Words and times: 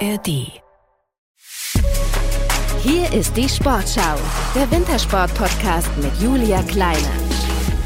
ARD. 0.00 0.60
Hier 2.82 3.12
ist 3.14 3.34
die 3.34 3.48
Sportschau, 3.48 4.16
der 4.54 4.70
Wintersport-Podcast 4.70 5.88
mit 5.96 6.12
Julia 6.20 6.62
Kleine. 6.64 6.98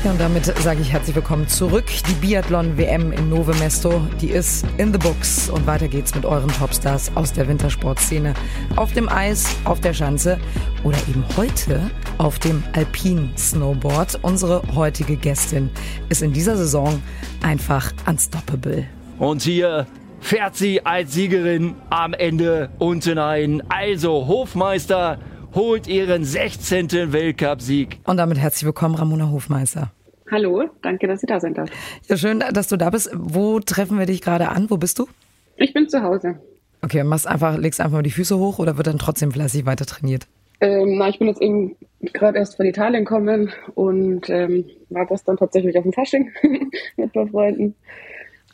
Ja, 0.02 0.10
und 0.10 0.20
damit 0.20 0.46
sage 0.46 0.80
ich 0.80 0.90
herzlich 0.90 1.14
willkommen 1.14 1.46
zurück. 1.46 1.84
Die 2.08 2.14
Biathlon-WM 2.14 3.12
in 3.12 3.28
Nove 3.28 3.54
Mesto, 3.60 4.00
die 4.20 4.30
ist 4.30 4.64
in 4.78 4.92
the 4.92 4.98
books. 4.98 5.50
Und 5.50 5.66
weiter 5.66 5.86
geht's 5.86 6.12
mit 6.14 6.24
euren 6.24 6.48
Topstars 6.48 7.12
aus 7.14 7.32
der 7.32 7.46
Wintersportszene. 7.46 8.34
Auf 8.74 8.92
dem 8.92 9.08
Eis, 9.08 9.46
auf 9.64 9.80
der 9.80 9.94
Schanze 9.94 10.40
oder 10.82 10.98
eben 11.08 11.24
heute 11.36 11.90
auf 12.18 12.40
dem 12.40 12.64
Alpin-Snowboard. 12.72 14.18
Unsere 14.22 14.62
heutige 14.74 15.16
Gästin 15.16 15.70
ist 16.08 16.22
in 16.22 16.32
dieser 16.32 16.56
Saison 16.56 17.00
einfach 17.42 17.92
unstoppable. 18.06 18.86
Und 19.18 19.42
hier 19.42 19.86
fährt 20.20 20.56
sie 20.56 20.84
als 20.84 21.12
Siegerin 21.12 21.74
am 21.90 22.12
Ende 22.12 22.70
unten 22.78 23.18
ein. 23.18 23.62
Also 23.68 24.26
Hofmeister 24.26 25.18
holt 25.54 25.88
ihren 25.88 26.24
16. 26.24 27.12
Weltcupsieg. 27.12 27.98
Und 28.04 28.18
damit 28.18 28.38
herzlich 28.38 28.64
willkommen, 28.64 28.94
Ramona 28.94 29.30
Hofmeister. 29.30 29.90
Hallo, 30.30 30.68
danke, 30.82 31.08
dass 31.08 31.20
Sie 31.22 31.26
da 31.26 31.40
sind. 31.40 31.58
Ja, 32.06 32.16
schön, 32.16 32.44
dass 32.52 32.68
du 32.68 32.76
da 32.76 32.90
bist. 32.90 33.10
Wo 33.14 33.58
treffen 33.58 33.98
wir 33.98 34.06
dich 34.06 34.20
gerade 34.20 34.48
an? 34.48 34.70
Wo 34.70 34.76
bist 34.76 34.98
du? 35.00 35.08
Ich 35.56 35.74
bin 35.74 35.88
zu 35.88 36.02
Hause. 36.02 36.38
Okay, 36.82 37.02
machst 37.02 37.26
einfach, 37.26 37.58
legst 37.58 37.80
einfach 37.80 37.98
mal 37.98 38.02
die 38.02 38.10
Füße 38.10 38.38
hoch 38.38 38.58
oder 38.58 38.76
wird 38.76 38.86
dann 38.86 38.98
trotzdem 38.98 39.32
fleißig 39.32 39.66
weiter 39.66 39.86
trainiert? 39.86 40.28
Ähm, 40.60 40.98
na, 40.98 41.08
ich 41.08 41.18
bin 41.18 41.26
jetzt 41.26 41.42
eben 41.42 41.76
gerade 42.12 42.38
erst 42.38 42.56
von 42.56 42.66
Italien 42.66 43.04
gekommen 43.04 43.50
und 43.74 44.30
ähm, 44.30 44.66
war 44.88 45.06
gestern 45.06 45.36
tatsächlich 45.36 45.76
auf 45.76 45.82
dem 45.82 45.92
Fasching 45.92 46.30
mit 46.42 47.06
ein 47.06 47.10
paar 47.10 47.26
Freunden. 47.26 47.74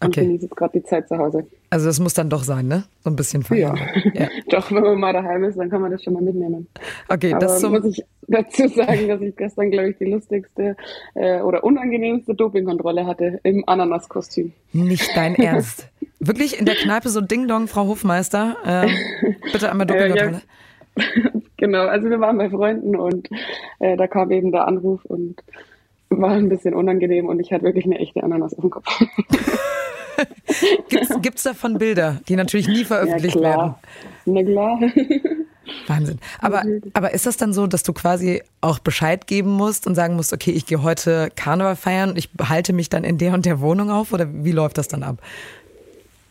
Und 0.00 0.09
okay. 0.09 0.27
genieße 0.27 0.45
jetzt 0.45 0.56
gerade 0.56 0.78
die 0.78 0.84
Zeit 0.84 1.09
zu 1.09 1.16
Hause. 1.16 1.46
Also 1.70 1.86
das 1.86 1.98
muss 2.00 2.12
dann 2.12 2.28
doch 2.28 2.45
sein, 2.45 2.68
ne? 2.68 2.84
So 3.02 3.09
ein 3.09 3.16
bisschen 3.16 3.42
feiern. 3.42 3.78
Ja. 4.12 4.23
ja. 4.23 4.29
doch, 4.51 4.70
wenn 4.70 4.82
man 4.82 5.01
mal 5.01 5.12
daheim 5.15 5.45
ist, 5.45 5.59
dann 5.59 5.70
kann 5.70 5.80
man 5.80 5.90
das 5.90 6.02
schon 6.04 6.12
mal 6.12 6.23
mitnehmen. 6.23 6.66
Okay, 7.09 7.32
Aber 7.32 7.40
das 7.40 7.60
zum 7.60 7.73
muss 7.73 7.84
ich 7.87 8.04
dazu 8.29 8.68
sagen, 8.68 9.09
dass 9.09 9.23
ich 9.23 9.35
gestern, 9.37 9.70
glaube 9.70 9.90
ich, 9.90 9.96
die 9.96 10.04
lustigste 10.04 10.76
äh, 11.15 11.40
oder 11.40 11.65
unangenehmste 11.65 12.35
Dopingkontrolle 12.35 13.07
hatte 13.07 13.40
im 13.43 13.65
Ananaskostüm. 13.66 14.52
Nicht 14.73 15.16
dein 15.16 15.35
Ernst. 15.37 15.88
Wirklich 16.18 16.59
in 16.59 16.66
der 16.66 16.74
Kneipe 16.74 17.09
so 17.09 17.23
Ding 17.23 17.48
Dong, 17.48 17.66
Frau 17.66 17.87
Hofmeister. 17.87 18.57
Äh, 18.66 18.88
bitte 19.52 19.70
einmal 19.70 19.87
Dopingkontrolle. 19.87 20.42
Äh, 20.96 21.01
ja. 21.01 21.30
genau, 21.57 21.87
also 21.87 22.10
wir 22.10 22.20
waren 22.20 22.37
bei 22.37 22.51
Freunden 22.51 22.96
und 22.96 23.30
äh, 23.79 23.96
da 23.96 24.07
kam 24.07 24.30
eben 24.30 24.52
der 24.52 24.68
Anruf 24.68 25.07
und 25.07 25.42
war 26.10 26.30
ein 26.30 26.49
bisschen 26.49 26.74
unangenehm 26.74 27.26
und 27.26 27.40
ich 27.40 27.52
hatte 27.52 27.65
wirklich 27.65 27.85
eine 27.85 27.99
echte 27.99 28.23
Ananas 28.23 28.54
auf 28.54 28.60
dem 28.60 28.71
Kopf. 28.71 28.87
Gibt 30.88 31.37
es 31.37 31.43
davon 31.43 31.79
Bilder, 31.79 32.21
die 32.29 32.37
natürlich 32.37 32.68
nie 32.68 32.85
veröffentlicht 32.85 33.37
ja, 33.37 33.43
werden? 33.43 33.74
Na 34.24 34.43
klar. 34.43 34.80
Wahnsinn. 35.88 36.18
Aber, 36.40 36.63
aber 36.95 37.13
ist 37.13 37.26
das 37.26 37.37
dann 37.37 37.52
so, 37.52 37.66
dass 37.66 37.82
du 37.82 37.93
quasi 37.93 38.43
auch 38.60 38.79
Bescheid 38.79 39.26
geben 39.26 39.51
musst 39.51 39.87
und 39.87 39.95
sagen 39.95 40.16
musst, 40.16 40.32
okay, 40.32 40.52
ich 40.52 40.66
gehe 40.66 40.82
heute 40.82 41.29
Karneval 41.35 41.76
feiern 41.76 42.10
und 42.10 42.18
ich 42.18 42.30
halte 42.48 42.73
mich 42.73 42.88
dann 42.88 43.04
in 43.04 43.18
der 43.18 43.35
und 43.35 43.46
der 43.46 43.60
Wohnung 43.60 43.91
auf 43.91 44.13
oder 44.13 44.26
wie 44.32 44.52
läuft 44.52 44.79
das 44.79 44.88
dann 44.88 45.02
ab? 45.02 45.18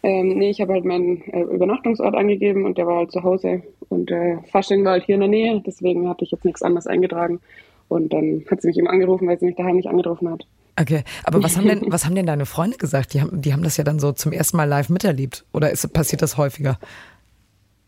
Ähm, 0.03 0.37
nee, 0.37 0.51
ich 0.51 0.61
habe 0.61 0.73
halt 0.73 0.85
meinen 0.85 1.21
äh, 1.31 1.41
Übernachtungsort 1.41 2.15
angegeben 2.15 2.65
und 2.65 2.77
der 2.77 2.85
war 2.85 2.97
halt 2.97 3.11
zu 3.11 3.23
Hause. 3.23 3.63
Und 3.89 4.11
äh, 4.11 4.37
Fasching 4.51 4.85
war 4.85 4.93
halt 4.93 5.05
hier 5.05 5.15
in 5.15 5.21
der 5.21 5.29
Nähe, 5.29 5.63
deswegen 5.65 6.07
hatte 6.07 6.23
ich 6.23 6.31
jetzt 6.31 6.45
nichts 6.45 6.61
anderes 6.61 6.87
eingetragen. 6.87 7.39
Und 7.87 8.13
dann 8.13 8.43
hat 8.49 8.61
sie 8.61 8.67
mich 8.67 8.77
eben 8.77 8.87
angerufen, 8.87 9.27
weil 9.27 9.39
sie 9.39 9.45
mich 9.45 9.55
daheim 9.55 9.75
nicht 9.75 9.89
angetroffen 9.89 10.29
hat. 10.29 10.45
Okay, 10.79 11.03
aber 11.23 11.41
was 11.41 11.55
haben 11.57 11.67
denn, 11.67 11.83
was 11.87 12.05
haben 12.05 12.15
denn 12.15 12.25
deine 12.25 12.45
Freunde 12.45 12.77
gesagt? 12.77 13.13
Die 13.13 13.21
haben, 13.21 13.41
die 13.41 13.53
haben 13.53 13.63
das 13.63 13.77
ja 13.77 13.83
dann 13.83 13.99
so 13.99 14.11
zum 14.11 14.31
ersten 14.31 14.57
Mal 14.57 14.65
live 14.65 14.89
miterlebt. 14.89 15.45
Oder 15.53 15.71
ist, 15.71 15.91
passiert 15.93 16.21
das 16.21 16.37
häufiger? 16.37 16.79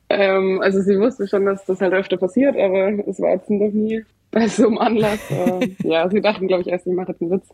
Ähm, 0.09 0.61
also 0.61 0.81
sie 0.81 0.97
wusste 0.99 1.27
schon, 1.27 1.45
dass 1.45 1.65
das 1.65 1.81
halt 1.81 1.93
öfter 1.93 2.17
passiert, 2.17 2.55
aber 2.55 2.91
es 3.07 3.19
war 3.19 3.31
jetzt 3.31 3.49
noch 3.49 3.71
nie 3.71 4.05
bei 4.31 4.47
so 4.47 4.67
einem 4.67 4.77
Anlass. 4.77 5.19
Äh, 5.29 5.69
ja, 5.83 6.09
sie 6.09 6.21
dachten, 6.21 6.47
glaube 6.47 6.61
ich, 6.61 6.67
erst, 6.67 6.87
ich 6.87 6.93
mache 6.93 7.11
jetzt 7.11 7.21
einen 7.21 7.31
Witz. 7.31 7.47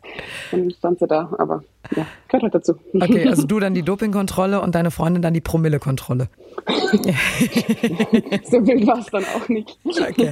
Und 0.52 0.60
dann 0.60 0.70
stand 0.70 0.98
sie 0.98 1.06
da, 1.06 1.30
aber 1.38 1.62
ja, 1.94 2.06
gehört 2.28 2.44
halt 2.44 2.54
dazu. 2.54 2.74
Okay, 2.94 3.24
also 3.28 3.46
du 3.46 3.60
dann 3.60 3.74
die 3.74 3.82
Dopingkontrolle 3.82 4.60
und 4.60 4.74
deine 4.74 4.90
Freundin 4.90 5.22
dann 5.22 5.34
die 5.34 5.40
Promillekontrolle. 5.40 6.28
so 6.66 8.66
wild 8.66 8.86
war 8.86 8.98
es 8.98 9.06
dann 9.06 9.24
auch 9.24 9.48
nicht. 9.48 9.78
Okay. 9.84 10.30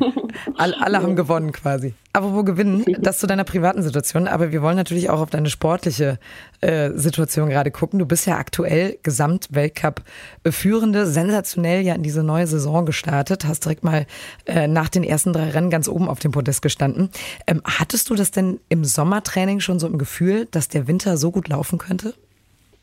Alle, 0.56 0.80
alle 0.80 1.02
haben 1.02 1.16
gewonnen 1.16 1.52
quasi. 1.52 1.94
Aber 2.14 2.34
wo 2.34 2.42
gewinnen, 2.42 2.84
das 3.00 3.18
zu 3.18 3.26
deiner 3.26 3.44
privaten 3.44 3.82
Situation. 3.82 4.28
Aber 4.28 4.52
wir 4.52 4.62
wollen 4.62 4.76
natürlich 4.76 5.08
auch 5.08 5.20
auf 5.20 5.30
deine 5.30 5.48
sportliche 5.48 6.18
äh, 6.60 6.90
Situation 6.94 7.48
gerade 7.48 7.70
gucken. 7.70 7.98
Du 7.98 8.06
bist 8.06 8.26
ja 8.26 8.36
aktuell 8.36 8.98
Gesamtweltcup-Führende, 9.02 11.06
sensationell 11.06 11.82
ja 11.82 11.94
in 11.94 12.02
diese 12.02 12.22
neue 12.22 12.46
Saison 12.46 12.84
gestartet, 12.84 13.46
hast 13.46 13.64
direkt 13.64 13.82
mal 13.82 14.06
äh, 14.44 14.68
nach 14.68 14.90
den 14.90 15.04
ersten 15.04 15.32
drei 15.32 15.50
Rennen 15.50 15.70
ganz 15.70 15.88
oben 15.88 16.08
auf 16.08 16.18
dem 16.18 16.31
Podest 16.32 16.62
gestanden. 16.62 17.10
Ähm, 17.46 17.62
hattest 17.64 18.10
du 18.10 18.14
das 18.14 18.30
denn 18.30 18.60
im 18.68 18.84
Sommertraining 18.84 19.60
schon 19.60 19.78
so 19.78 19.86
im 19.86 19.98
Gefühl, 19.98 20.46
dass 20.50 20.68
der 20.68 20.88
Winter 20.88 21.16
so 21.16 21.30
gut 21.30 21.48
laufen 21.48 21.78
könnte? 21.78 22.14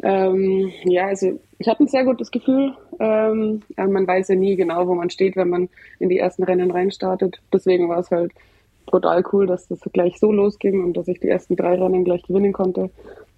Ähm, 0.01 0.71
ja, 0.85 1.07
also 1.07 1.39
ich 1.57 1.67
hatte 1.67 1.83
ein 1.83 1.87
sehr 1.87 2.05
gutes 2.05 2.31
Gefühl. 2.31 2.73
Ähm, 2.99 3.61
man 3.75 4.07
weiß 4.07 4.29
ja 4.29 4.35
nie 4.35 4.55
genau, 4.55 4.87
wo 4.87 4.95
man 4.95 5.09
steht, 5.09 5.35
wenn 5.35 5.49
man 5.49 5.69
in 5.99 6.09
die 6.09 6.17
ersten 6.17 6.43
Rennen 6.43 6.71
reinstartet. 6.71 7.41
Deswegen 7.53 7.89
war 7.89 7.99
es 7.99 8.09
halt 8.09 8.31
brutal 8.85 9.23
cool, 9.33 9.45
dass 9.45 9.67
das 9.67 9.79
gleich 9.93 10.17
so 10.19 10.31
losging 10.31 10.83
und 10.83 10.93
dass 10.95 11.07
ich 11.07 11.19
die 11.19 11.27
ersten 11.27 11.55
drei 11.55 11.75
Rennen 11.75 12.05
gleich 12.05 12.23
gewinnen 12.23 12.53
konnte. 12.53 12.89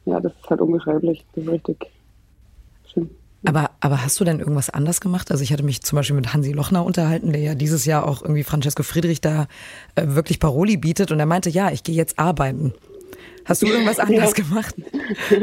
Ja, 0.06 0.20
das 0.20 0.34
ist 0.34 0.50
halt 0.50 0.62
unbeschreiblich. 0.62 1.26
Das 1.34 1.44
ist 1.44 1.52
richtig 1.52 1.88
schön. 2.94 3.10
Aber, 3.44 3.72
aber 3.80 4.04
hast 4.04 4.20
du 4.20 4.24
denn 4.24 4.40
irgendwas 4.40 4.70
anders 4.70 5.02
gemacht? 5.02 5.32
Also 5.32 5.44
ich 5.44 5.52
hatte 5.52 5.64
mich 5.64 5.82
zum 5.82 5.96
Beispiel 5.96 6.16
mit 6.16 6.34
Hansi 6.34 6.52
Lochner 6.52 6.86
unterhalten, 6.86 7.32
der 7.32 7.42
ja 7.42 7.56
dieses 7.56 7.86
Jahr 7.86 8.08
auch 8.08 8.22
irgendwie 8.22 8.44
Francesco 8.44 8.84
Friedrich 8.84 9.20
da 9.20 9.48
äh, 9.96 10.04
wirklich 10.08 10.40
Paroli 10.40 10.78
bietet 10.78 11.12
und 11.12 11.20
er 11.20 11.26
meinte, 11.26 11.50
ja, 11.50 11.72
ich 11.72 11.84
gehe 11.84 11.96
jetzt 11.96 12.20
arbeiten. 12.20 12.74
Hast 13.46 13.64
du 13.64 13.68
irgendwas 13.68 14.00
anders 14.00 14.38
ja. 14.38 14.44
gemacht? 14.44 14.76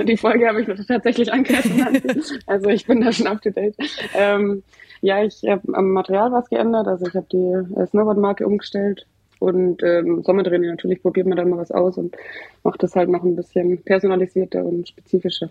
Die 0.06 0.16
Folge 0.16 0.46
habe 0.46 0.62
ich 0.62 0.86
tatsächlich 0.86 1.32
angehört. 1.32 2.02
also 2.46 2.68
ich 2.68 2.86
bin 2.86 3.00
da 3.00 3.12
schon 3.12 3.26
up 3.26 3.42
to 3.42 3.50
date. 3.50 3.74
Ähm, 4.14 4.62
ja, 5.00 5.24
ich 5.24 5.42
habe 5.48 5.62
am 5.74 5.90
Material 5.90 6.30
was 6.32 6.48
geändert. 6.48 6.86
Also 6.86 7.06
ich 7.06 7.14
habe 7.14 7.26
die 7.32 7.80
äh, 7.80 7.86
Snowboard-Marke 7.86 8.46
umgestellt. 8.46 9.06
Und 9.40 9.82
ähm, 9.84 10.22
Sommertraining 10.24 10.70
natürlich 10.70 11.00
probiert 11.00 11.26
man 11.26 11.36
dann 11.36 11.50
mal 11.50 11.58
was 11.58 11.70
aus 11.70 11.96
und 11.96 12.16
macht 12.64 12.82
das 12.82 12.96
halt 12.96 13.08
noch 13.08 13.22
ein 13.22 13.36
bisschen 13.36 13.82
personalisierter 13.82 14.64
und 14.64 14.88
spezifischer. 14.88 15.50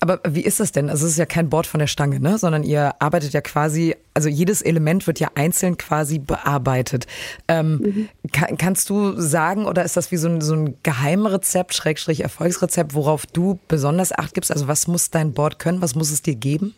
Aber 0.00 0.20
wie 0.28 0.42
ist 0.42 0.60
das 0.60 0.72
denn? 0.72 0.90
Also 0.90 1.06
es 1.06 1.12
ist 1.12 1.18
ja 1.18 1.26
kein 1.26 1.48
Board 1.48 1.66
von 1.66 1.80
der 1.80 1.86
Stange, 1.86 2.20
ne? 2.20 2.38
sondern 2.38 2.62
ihr 2.62 2.94
arbeitet 3.00 3.32
ja 3.32 3.40
quasi, 3.40 3.96
also 4.14 4.28
jedes 4.28 4.62
Element 4.62 5.06
wird 5.06 5.20
ja 5.20 5.28
einzeln 5.34 5.78
quasi 5.78 6.18
bearbeitet. 6.18 7.06
Ähm, 7.48 7.80
mhm. 8.22 8.30
kann, 8.32 8.58
kannst 8.58 8.90
du 8.90 9.18
sagen, 9.20 9.66
oder 9.66 9.84
ist 9.84 9.96
das 9.96 10.12
wie 10.12 10.16
so 10.16 10.28
ein, 10.28 10.40
so 10.40 10.54
ein 10.54 10.76
Geheimrezept, 10.82 11.74
Schrägstrich 11.74 12.20
Erfolgsrezept, 12.20 12.94
worauf 12.94 13.26
du 13.26 13.58
besonders 13.68 14.12
Acht 14.12 14.34
gibst? 14.34 14.52
Also 14.52 14.68
was 14.68 14.86
muss 14.86 15.10
dein 15.10 15.32
Board 15.32 15.58
können? 15.58 15.80
Was 15.80 15.94
muss 15.94 16.10
es 16.10 16.22
dir 16.22 16.34
geben? 16.34 16.74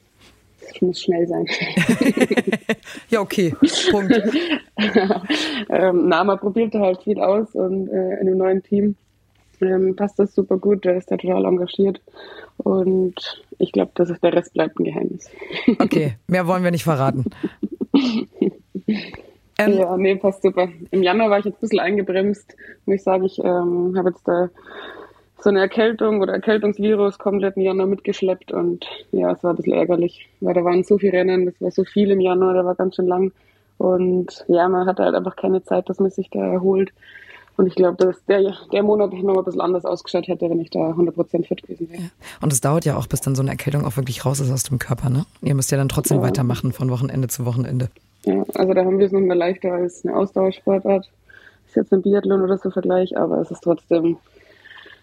Ich 0.74 0.82
muss 0.82 1.00
schnell 1.00 1.26
sein. 1.26 1.46
ja, 3.10 3.20
okay. 3.20 3.54
Punkt. 3.90 4.12
ähm, 5.70 6.08
na, 6.08 6.24
man 6.24 6.38
probiert 6.38 6.74
halt 6.74 7.02
viel 7.02 7.20
aus 7.20 7.48
und 7.54 7.88
äh, 7.88 8.12
in 8.20 8.28
einem 8.28 8.38
neuen 8.38 8.62
Team 8.62 8.96
ähm, 9.60 9.96
passt 9.96 10.18
das 10.18 10.34
super 10.34 10.58
gut. 10.58 10.84
Der 10.84 10.96
ist 10.96 11.10
da 11.10 11.16
total 11.16 11.44
engagiert. 11.44 12.00
Und 12.56 13.42
ich 13.58 13.72
glaube, 13.72 13.92
dass 13.94 14.08
der 14.20 14.32
Rest 14.32 14.54
bleibt 14.54 14.78
ein 14.78 14.84
Geheimnis. 14.84 15.30
Okay, 15.78 16.16
mehr 16.26 16.46
wollen 16.46 16.64
wir 16.64 16.70
nicht 16.70 16.84
verraten. 16.84 17.24
Ähm, 19.58 19.76
ja, 19.76 19.96
nee, 19.96 20.14
passt 20.14 20.42
super. 20.42 20.68
Im 20.92 21.02
Januar 21.02 21.30
war 21.30 21.40
ich 21.40 21.44
jetzt 21.44 21.56
ein 21.56 21.60
bisschen 21.62 21.80
eingebremst, 21.80 22.54
muss 22.86 22.94
ich 22.94 23.02
sagen, 23.02 23.24
ich 23.24 23.40
ähm, 23.40 23.94
habe 23.98 24.10
jetzt 24.10 24.26
da 24.26 24.50
so 25.40 25.50
eine 25.50 25.60
Erkältung 25.60 26.20
oder 26.20 26.32
Erkältungsvirus 26.32 27.18
komplett 27.18 27.56
im 27.56 27.62
Januar 27.62 27.88
mitgeschleppt 27.88 28.52
und 28.52 28.86
ja, 29.10 29.32
es 29.32 29.42
war 29.42 29.52
ein 29.52 29.56
bisschen 29.56 29.74
ärgerlich, 29.74 30.28
weil 30.40 30.54
da 30.54 30.64
waren 30.64 30.84
so 30.84 30.98
viele 30.98 31.12
Rennen, 31.14 31.46
das 31.46 31.60
war 31.60 31.70
so 31.72 31.84
viel 31.84 32.10
im 32.12 32.20
Januar, 32.20 32.54
der 32.54 32.64
war 32.64 32.76
ganz 32.76 32.94
schön 32.94 33.08
lang 33.08 33.32
und 33.78 34.44
ja, 34.48 34.68
man 34.68 34.86
hatte 34.86 35.04
halt 35.04 35.14
einfach 35.14 35.36
keine 35.36 35.62
Zeit, 35.62 35.88
dass 35.88 35.98
man 35.98 36.10
sich 36.10 36.30
da 36.30 36.40
erholt. 36.40 36.92
Und 37.58 37.66
ich 37.66 37.74
glaube, 37.74 37.96
dass 37.96 38.24
der, 38.26 38.54
der 38.72 38.82
Monat 38.84 39.12
noch 39.12 39.36
ein 39.36 39.44
bisschen 39.44 39.60
anders 39.60 39.84
ausgeschaut 39.84 40.28
hätte, 40.28 40.48
wenn 40.48 40.60
ich 40.60 40.70
da 40.70 40.92
100% 40.92 41.44
fit 41.44 41.60
gewesen 41.60 41.90
wäre. 41.90 42.02
Ja. 42.02 42.08
Und 42.40 42.52
es 42.52 42.60
dauert 42.60 42.84
ja 42.84 42.96
auch, 42.96 43.08
bis 43.08 43.20
dann 43.20 43.34
so 43.34 43.42
eine 43.42 43.50
Erkältung 43.50 43.84
auch 43.84 43.96
wirklich 43.96 44.24
raus 44.24 44.38
ist 44.38 44.52
aus 44.52 44.62
dem 44.62 44.78
Körper, 44.78 45.10
ne? 45.10 45.26
Ihr 45.42 45.56
müsst 45.56 45.72
ja 45.72 45.76
dann 45.76 45.88
trotzdem 45.88 46.18
ja. 46.18 46.22
weitermachen 46.22 46.72
von 46.72 46.88
Wochenende 46.88 47.26
zu 47.26 47.44
Wochenende. 47.46 47.90
Ja, 48.24 48.44
also 48.54 48.74
da 48.74 48.84
haben 48.84 49.00
wir 49.00 49.06
es 49.06 49.12
noch 49.12 49.20
mal 49.20 49.36
leichter 49.36 49.72
als 49.72 50.04
eine 50.04 50.14
Ausdauersportart. 50.14 51.10
Ist 51.66 51.74
jetzt 51.74 51.92
ein 51.92 52.02
Biathlon 52.02 52.42
oder 52.42 52.58
so 52.58 52.70
Vergleich, 52.70 53.18
aber 53.18 53.40
es 53.40 53.50
ist 53.50 53.64
trotzdem 53.64 54.18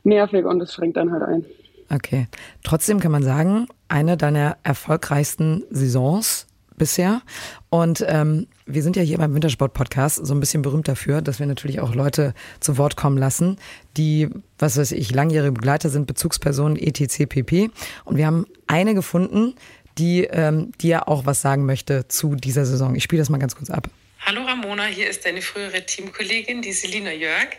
nervig 0.05 0.45
und 0.45 0.61
es 0.61 0.73
schränkt 0.73 0.95
dann 0.95 1.11
halt 1.11 1.23
ein. 1.23 1.45
Okay. 1.93 2.27
Trotzdem 2.63 3.01
kann 3.01 3.11
man 3.11 3.23
sagen, 3.23 3.67
eine 3.89 4.15
deiner 4.15 4.55
erfolgreichsten 4.63 5.65
Saisons 5.71 6.47
bisher. 6.77 7.21
Und 7.69 8.03
ähm, 8.07 8.47
wir 8.65 8.83
sind 8.83 8.95
ja 8.95 9.01
hier 9.01 9.17
beim 9.17 9.33
Wintersport-Podcast 9.33 10.25
so 10.25 10.33
ein 10.33 10.39
bisschen 10.39 10.61
berühmt 10.61 10.87
dafür, 10.87 11.21
dass 11.21 11.39
wir 11.39 11.45
natürlich 11.45 11.79
auch 11.79 11.93
Leute 11.95 12.33
zu 12.59 12.77
Wort 12.77 12.95
kommen 12.95 13.17
lassen, 13.17 13.57
die, 13.97 14.29
was 14.57 14.77
weiß 14.77 14.91
ich, 14.91 15.11
langjährige 15.11 15.53
Begleiter 15.53 15.89
sind, 15.89 16.07
Bezugspersonen, 16.07 16.77
etc. 16.77 17.25
pp. 17.27 17.69
Und 18.03 18.17
wir 18.17 18.25
haben 18.25 18.45
eine 18.67 18.93
gefunden, 18.93 19.55
die 19.97 20.23
ähm, 20.25 20.71
dir 20.81 21.07
auch 21.07 21.25
was 21.25 21.41
sagen 21.41 21.65
möchte 21.65 22.07
zu 22.07 22.35
dieser 22.35 22.65
Saison. 22.65 22.95
Ich 22.95 23.03
spiele 23.03 23.21
das 23.21 23.29
mal 23.29 23.37
ganz 23.37 23.55
kurz 23.55 23.69
ab. 23.69 23.89
Hallo 24.27 24.41
Ramona, 24.41 24.85
hier 24.85 25.07
ist 25.07 25.23
deine 25.23 25.43
frühere 25.43 25.85
Teamkollegin, 25.85 26.63
die 26.63 26.73
Selina 26.73 27.11
Jörg. 27.11 27.49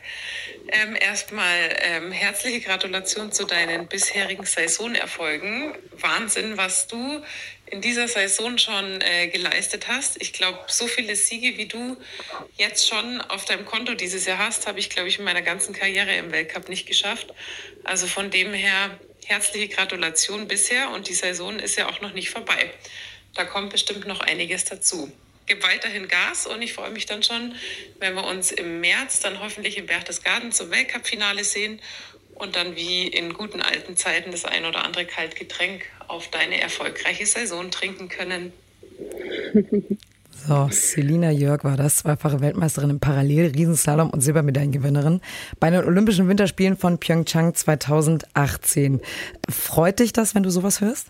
Ähm, 0.67 0.97
erstmal 0.99 1.77
ähm, 1.79 2.11
herzliche 2.11 2.61
Gratulation 2.61 3.31
zu 3.31 3.45
deinen 3.45 3.87
bisherigen 3.87 4.45
Saisonerfolgen. 4.45 5.75
Wahnsinn, 6.01 6.57
was 6.57 6.89
du 6.89 7.23
in 7.67 7.81
dieser 7.81 8.09
Saison 8.09 8.59
schon 8.59 9.01
äh, 9.01 9.29
geleistet 9.29 9.89
hast. 9.89 10.21
Ich 10.21 10.33
glaube, 10.33 10.61
so 10.69 10.87
viele 10.87 11.17
Siege, 11.17 11.57
wie 11.59 11.67
du 11.67 11.97
jetzt 12.57 12.89
schon 12.89 13.21
auf 13.23 13.45
deinem 13.45 13.65
Konto 13.65 13.95
dieses 13.95 14.27
Jahr 14.27 14.39
hast, 14.39 14.67
habe 14.67 14.79
ich, 14.79 14.91
glaube 14.91 15.09
ich, 15.09 15.19
in 15.19 15.25
meiner 15.25 15.43
ganzen 15.43 15.75
Karriere 15.75 16.15
im 16.17 16.33
Weltcup 16.33 16.69
nicht 16.69 16.87
geschafft. 16.87 17.33
Also 17.85 18.07
von 18.07 18.31
dem 18.31 18.53
her 18.55 18.99
herzliche 19.27 19.69
Gratulation 19.69 20.47
bisher 20.47 20.91
und 20.91 21.09
die 21.09 21.15
Saison 21.15 21.59
ist 21.59 21.77
ja 21.77 21.89
auch 21.89 22.01
noch 22.01 22.13
nicht 22.13 22.31
vorbei. 22.31 22.71
Da 23.35 23.45
kommt 23.45 23.71
bestimmt 23.71 24.07
noch 24.07 24.21
einiges 24.21 24.65
dazu 24.65 25.13
gebe 25.47 25.63
weiterhin 25.63 26.09
Gas 26.09 26.47
und 26.47 26.61
ich 26.61 26.73
freue 26.73 26.91
mich 26.91 27.07
dann 27.07 27.23
schon, 27.23 27.55
wenn 27.99 28.15
wir 28.15 28.25
uns 28.25 28.51
im 28.51 28.81
März 28.81 29.21
dann 29.21 29.41
hoffentlich 29.41 29.79
im 29.79 29.87
Berchtesgaden 29.87 30.53
zum 30.53 30.71
Weltcup-Finale 30.71 31.45
sehen 31.45 31.81
und 32.37 32.57
dann 32.57 32.77
wie 32.77 33.09
in 33.09 33.33
guten 33.33 33.61
alten 33.61 33.97
Zeiten 33.97 34.31
das 34.31 34.45
ein 34.45 34.65
oder 34.65 34.85
andere 34.85 35.05
Kaltgetränk 35.05 35.83
auf 36.09 36.29
deine 36.29 36.61
erfolgreiche 36.61 37.27
Saison 37.27 37.71
trinken 37.71 38.09
können. 38.09 38.53
So, 40.47 40.69
Selina 40.71 41.31
Jörg 41.31 41.65
war 41.65 41.77
das, 41.77 41.97
zweifache 41.97 42.41
Weltmeisterin 42.41 42.91
im 42.91 43.01
Parallel, 43.01 43.53
Riesenslalom 43.53 44.11
und 44.11 44.21
Silbermedaillengewinnerin 44.21 45.21
bei 45.59 45.71
den 45.71 45.83
Olympischen 45.83 46.29
Winterspielen 46.29 46.77
von 46.77 46.99
Pyeongchang 46.99 47.55
2018. 47.55 49.01
Freut 49.49 49.99
dich 49.99 50.13
das, 50.13 50.35
wenn 50.35 50.43
du 50.43 50.51
sowas 50.51 50.81
hörst? 50.81 51.09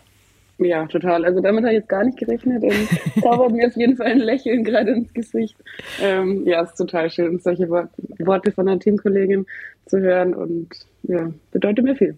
Ja, 0.59 0.87
total. 0.87 1.25
Also 1.25 1.41
damit 1.41 1.65
habe 1.65 1.75
ich 1.75 1.81
jetzt 1.81 1.89
gar 1.89 2.05
nicht 2.05 2.19
gerechnet 2.19 2.63
und 2.63 2.89
zaubert 3.23 3.53
mir 3.53 3.67
auf 3.67 3.77
jeden 3.77 3.97
Fall 3.97 4.07
ein 4.07 4.21
Lächeln 4.21 4.65
gerade 4.65 4.93
ins 4.93 5.13
Gesicht. 5.13 5.57
Ähm, 6.01 6.47
ja, 6.47 6.63
ist 6.63 6.77
total 6.77 7.11
schön, 7.11 7.39
solche 7.39 7.69
Worte 7.69 8.53
von 8.53 8.69
einer 8.69 8.81
Teamkollegin 8.81 9.47
zu 9.85 9.99
hören 9.99 10.35
und 10.35 10.69
ja, 11.03 11.31
bedeutet 11.53 11.85
mir 11.85 11.95
viel. 11.95 12.17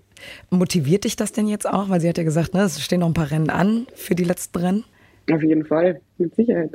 Motiviert 0.51 1.05
dich 1.05 1.17
das 1.17 1.33
denn 1.33 1.47
jetzt 1.47 1.69
auch? 1.69 1.91
Weil 1.91 2.01
sie 2.01 2.09
hat 2.09 2.19
ja 2.19 2.25
gesagt, 2.25 2.55
ne, 2.55 2.63
es 2.63 2.81
stehen 2.81 3.01
noch 3.01 3.09
ein 3.09 3.15
paar 3.15 3.31
Rennen 3.31 3.51
an 3.51 3.87
für 3.95 4.15
die 4.15 4.25
letzten 4.25 4.59
Rennen. 4.59 4.85
Auf 5.31 5.43
jeden 5.43 5.65
Fall, 5.65 6.01
mit 6.17 6.35
Sicherheit. 6.35 6.71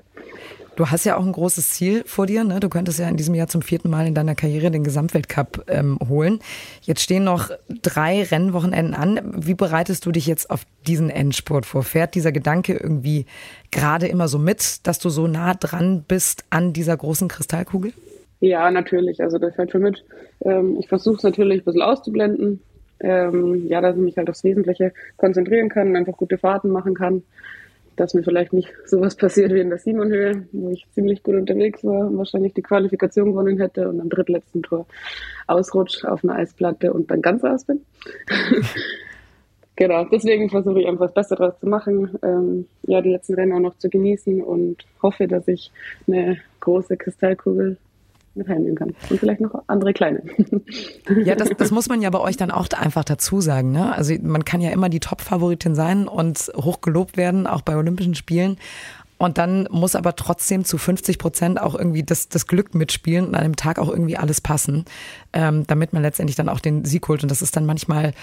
Du 0.76 0.90
hast 0.90 1.06
ja 1.06 1.18
auch 1.18 1.26
ein 1.26 1.32
großes 1.32 1.70
Ziel 1.70 2.04
vor 2.06 2.26
dir. 2.26 2.44
Ne? 2.44 2.60
Du 2.60 2.68
könntest 2.68 2.98
ja 2.98 3.08
in 3.08 3.16
diesem 3.16 3.36
Jahr 3.36 3.48
zum 3.48 3.62
vierten 3.62 3.92
Mal 3.92 4.08
in 4.08 4.16
deiner 4.16 4.34
Karriere 4.34 4.72
den 4.72 4.84
Gesamtweltcup 4.84 5.66
ähm, 5.68 6.00
holen. 6.08 6.40
Jetzt 6.82 7.02
stehen 7.02 7.24
noch 7.24 7.52
drei 7.84 8.24
Rennwochenenden 8.24 8.96
an. 8.96 9.20
Wie 9.36 9.54
bereitest 9.54 10.06
du 10.06 10.12
dich 10.12 10.26
jetzt 10.26 10.50
auf 10.50 10.66
diesen 10.88 11.12
Endspurt 11.12 11.68
vor? 11.68 11.84
Fährt 11.84 12.16
dieser 12.16 12.32
Gedanke 12.32 12.74
irgendwie 12.74 13.28
gerade 13.70 14.08
immer 14.08 14.28
so 14.28 14.40
mit, 14.40 14.88
dass 14.88 14.98
du 14.98 15.10
so 15.10 15.28
nah 15.28 15.54
dran 15.54 16.06
bist 16.08 16.44
an 16.50 16.74
dieser 16.74 16.98
großen 16.98 17.28
Kristallkugel? 17.28 17.94
Ja, 18.40 18.72
natürlich. 18.72 19.22
Also 19.22 19.38
das 19.38 19.54
fällt 19.54 19.72
schon 19.72 19.84
mit. 19.84 20.04
Ähm, 20.42 20.78
ich 20.80 20.88
versuche 20.88 21.18
es 21.18 21.24
natürlich 21.24 21.62
ein 21.62 21.66
bisschen 21.66 21.84
auszublenden. 21.84 22.62
Ähm, 23.00 23.68
ja, 23.68 23.80
dass 23.80 23.96
ich 23.96 24.02
mich 24.02 24.18
halt 24.18 24.30
aufs 24.30 24.44
Wesentliche 24.44 24.92
konzentrieren 25.18 25.70
kann 25.70 25.90
und 25.90 25.98
einfach 25.98 26.14
gute 26.14 26.38
Fahrten 26.40 26.70
machen 26.70 26.96
kann 26.96 27.22
dass 27.96 28.14
mir 28.14 28.24
vielleicht 28.24 28.54
nicht 28.54 28.72
sowas 28.86 29.16
passiert 29.16 29.54
wie 29.54 29.60
in 29.60 29.70
der 29.70 29.80
Simonhöhe, 29.80 30.48
wo 30.52 30.70
ich 30.70 30.86
ziemlich 30.92 31.24
gut 31.24 31.36
unterwegs 31.36 31.84
war 31.84 32.08
und 32.08 32.18
wahrscheinlich 32.18 32.54
die 32.54 32.62
Qualifikation 32.62 33.32
gewonnen 33.32 33.60
hätte 33.60 33.90
und 33.90 34.00
am 34.00 34.10
drittletzten 34.10 34.64
Tor 34.64 34.86
ausrutscht 35.48 36.06
auf 36.06 36.24
einer 36.24 36.36
Eisplatte 36.36 36.94
und 36.94 37.12
dann 37.12 37.22
ganz 37.22 37.44
aus 37.44 37.66
bin. 37.66 37.82
genau, 39.76 40.06
deswegen 40.06 40.50
versuche 40.50 40.82
ich 40.82 40.88
einfach 40.88 41.06
das 41.06 41.14
Beste 41.14 41.36
daraus 41.36 41.60
zu 41.60 41.68
machen, 41.68 42.18
ähm, 42.24 42.68
ja, 42.84 43.02
die 43.02 43.12
letzten 43.12 43.36
Rennen 43.36 43.54
auch 43.54 43.60
noch 43.60 43.78
zu 43.78 43.90
genießen 43.90 44.42
und 44.42 44.86
hoffe, 45.02 45.28
dass 45.28 45.48
ich 45.48 45.72
eine 46.08 46.38
große 46.60 46.98
Kristallkugel 46.98 47.78
mit 48.36 48.48
heimnehmen 48.48 48.76
kann. 48.76 48.94
Und 49.10 49.20
vielleicht 49.20 49.42
noch 49.42 49.64
andere 49.68 49.94
kleine. 49.94 50.24
Ja, 51.24 51.36
das, 51.36 51.50
das 51.58 51.72
muss 51.72 51.90
man 51.90 52.02
ja 52.02 52.10
bei 52.10 52.20
euch 52.20 52.38
dann 52.38 52.52
auch 52.52 52.68
einfach 52.72 53.04
dazu 53.04 53.42
sagen. 53.42 53.72
Ne? 53.72 53.94
Also 53.94 54.16
man 54.22 54.46
kann 54.46 54.62
ja 54.62 54.72
immer 54.72 54.90
die 54.90 55.00
Top-Favoritin 55.00 55.76
sein 55.76 56.08
und 56.08 56.52
hoch 56.56 56.82
gelobt 56.82 57.18
werden, 57.18 57.48
auch 57.48 57.62
bei 57.62 57.76
Olympischen 57.76 58.16
Spielen. 58.16 58.58
Und 59.18 59.38
dann 59.38 59.68
muss 59.72 59.96
aber 59.96 60.16
trotzdem 60.16 60.66
zu 60.66 60.78
50 60.78 61.18
Prozent 61.18 61.62
auch 61.62 61.76
irgendwie 61.76 62.04
das, 62.04 62.28
das 62.28 62.48
Glück 62.48 62.76
mitspielen 62.76 63.28
und 63.28 63.36
an 63.36 63.44
dem 63.44 63.56
Tag 63.56 63.80
auch 63.80 63.90
irgendwie 63.90 64.18
alles 64.18 64.42
passen, 64.42 64.86
ähm, 65.32 65.66
damit 65.68 65.94
man 65.94 66.02
letztendlich 66.02 66.36
dann 66.36 66.50
auch 66.50 66.60
den 66.60 66.84
Sieg 66.84 67.08
holt. 67.08 67.24
Und 67.24 67.30
das 67.30 67.42
ist 67.42 67.56
dann 67.56 67.66
manchmal, 67.66 68.14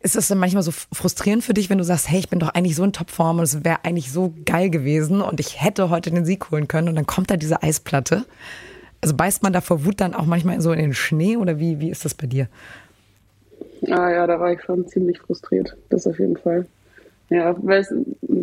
ist 0.00 0.16
das 0.16 0.28
dann 0.28 0.38
manchmal 0.38 0.62
so 0.62 0.72
frustrierend 0.72 1.44
für 1.44 1.54
dich, 1.54 1.70
wenn 1.70 1.78
du 1.78 1.84
sagst, 1.84 2.10
hey, 2.10 2.18
ich 2.18 2.28
bin 2.28 2.38
doch 2.38 2.50
eigentlich 2.50 2.76
so 2.76 2.84
in 2.84 2.92
Topform 2.92 3.38
und 3.38 3.44
es 3.44 3.64
wäre 3.64 3.84
eigentlich 3.84 4.12
so 4.12 4.34
geil 4.44 4.68
gewesen 4.68 5.22
und 5.22 5.40
ich 5.40 5.62
hätte 5.62 5.88
heute 5.88 6.10
den 6.10 6.24
Sieg 6.24 6.50
holen 6.50 6.68
können 6.68 6.88
und 6.88 6.96
dann 6.96 7.06
kommt 7.06 7.30
da 7.30 7.36
diese 7.36 7.62
Eisplatte. 7.62 8.26
Also 9.00 9.16
beißt 9.16 9.42
man 9.42 9.52
da 9.52 9.60
vor 9.60 9.84
Wut 9.84 10.00
dann 10.00 10.14
auch 10.14 10.26
manchmal 10.26 10.60
so 10.60 10.72
in 10.72 10.78
den 10.78 10.94
Schnee 10.94 11.36
oder 11.36 11.58
wie, 11.58 11.80
wie 11.80 11.90
ist 11.90 12.04
das 12.04 12.14
bei 12.14 12.26
dir? 12.26 12.48
Ah 13.88 14.10
ja, 14.10 14.26
da 14.26 14.38
war 14.38 14.52
ich 14.52 14.62
schon 14.62 14.86
ziemlich 14.86 15.18
frustriert. 15.20 15.76
Das 15.88 16.06
auf 16.06 16.18
jeden 16.18 16.36
Fall. 16.36 16.66
Ja, 17.30 17.56
weil 17.62 17.80
es, 17.80 17.94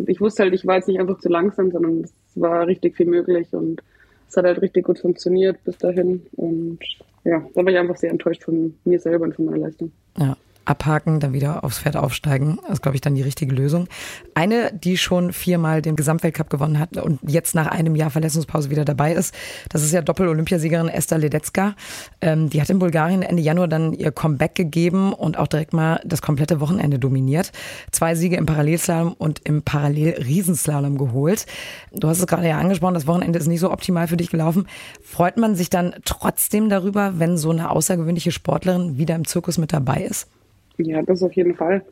ich 0.06 0.20
wusste 0.20 0.42
halt, 0.42 0.54
ich 0.54 0.66
war 0.66 0.76
jetzt 0.76 0.88
nicht 0.88 0.98
einfach 0.98 1.18
zu 1.18 1.28
langsam, 1.28 1.70
sondern 1.70 2.04
es 2.04 2.12
war 2.34 2.66
richtig 2.66 2.96
viel 2.96 3.06
möglich 3.06 3.48
und 3.52 3.82
es 4.28 4.36
hat 4.36 4.44
halt 4.44 4.60
richtig 4.62 4.86
gut 4.86 4.98
funktioniert 4.98 5.62
bis 5.64 5.78
dahin. 5.78 6.26
Und 6.36 6.78
ja, 7.24 7.46
da 7.54 7.64
war 7.64 7.72
ich 7.72 7.78
einfach 7.78 7.96
sehr 7.96 8.10
enttäuscht 8.10 8.44
von 8.44 8.74
mir 8.84 8.98
selber 8.98 9.24
und 9.24 9.36
von 9.36 9.44
meiner 9.44 9.58
Leistung. 9.58 9.92
Ja, 10.18 10.36
abhaken, 10.68 11.20
dann 11.20 11.32
wieder 11.32 11.64
aufs 11.64 11.78
Pferd 11.78 11.96
aufsteigen. 11.96 12.58
Das 12.62 12.74
ist, 12.74 12.82
glaube 12.82 12.96
ich, 12.96 13.00
dann 13.00 13.14
die 13.14 13.22
richtige 13.22 13.54
Lösung. 13.54 13.88
Eine, 14.34 14.72
die 14.72 14.98
schon 14.98 15.32
viermal 15.32 15.82
den 15.82 15.96
Gesamtweltcup 15.96 16.50
gewonnen 16.50 16.78
hat 16.78 16.96
und 16.96 17.20
jetzt 17.26 17.54
nach 17.54 17.66
einem 17.66 17.96
Jahr 17.96 18.10
Verletzungspause 18.10 18.70
wieder 18.70 18.84
dabei 18.84 19.12
ist, 19.12 19.34
das 19.70 19.82
ist 19.82 19.92
ja 19.92 20.02
Doppel-Olympiasiegerin 20.02 20.88
Esther 20.88 21.18
Ledecka. 21.18 21.74
Ähm, 22.20 22.50
die 22.50 22.60
hat 22.60 22.68
in 22.70 22.78
Bulgarien 22.78 23.22
Ende 23.22 23.42
Januar 23.42 23.68
dann 23.68 23.92
ihr 23.92 24.12
Comeback 24.12 24.54
gegeben 24.54 25.12
und 25.12 25.38
auch 25.38 25.46
direkt 25.46 25.72
mal 25.72 26.00
das 26.04 26.22
komplette 26.22 26.60
Wochenende 26.60 26.98
dominiert. 26.98 27.52
Zwei 27.90 28.14
Siege 28.14 28.36
im 28.36 28.46
Parallelslalom 28.46 29.14
und 29.14 29.40
im 29.44 29.62
Parallel-Riesenslalom 29.62 30.98
geholt. 30.98 31.46
Du 31.92 32.08
hast 32.08 32.18
es 32.18 32.26
gerade 32.26 32.46
ja 32.46 32.58
angesprochen, 32.58 32.94
das 32.94 33.06
Wochenende 33.06 33.38
ist 33.38 33.46
nicht 33.46 33.60
so 33.60 33.70
optimal 33.70 34.06
für 34.06 34.16
dich 34.16 34.30
gelaufen. 34.30 34.66
Freut 35.02 35.38
man 35.38 35.54
sich 35.54 35.70
dann 35.70 35.94
trotzdem 36.04 36.68
darüber, 36.68 37.18
wenn 37.18 37.38
so 37.38 37.50
eine 37.50 37.70
außergewöhnliche 37.70 38.32
Sportlerin 38.32 38.98
wieder 38.98 39.14
im 39.14 39.26
Zirkus 39.26 39.58
mit 39.58 39.72
dabei 39.72 40.02
ist? 40.02 40.28
Ja, 40.78 41.02
das 41.02 41.22
auf 41.22 41.32
jeden 41.32 41.54
Fall. 41.54 41.82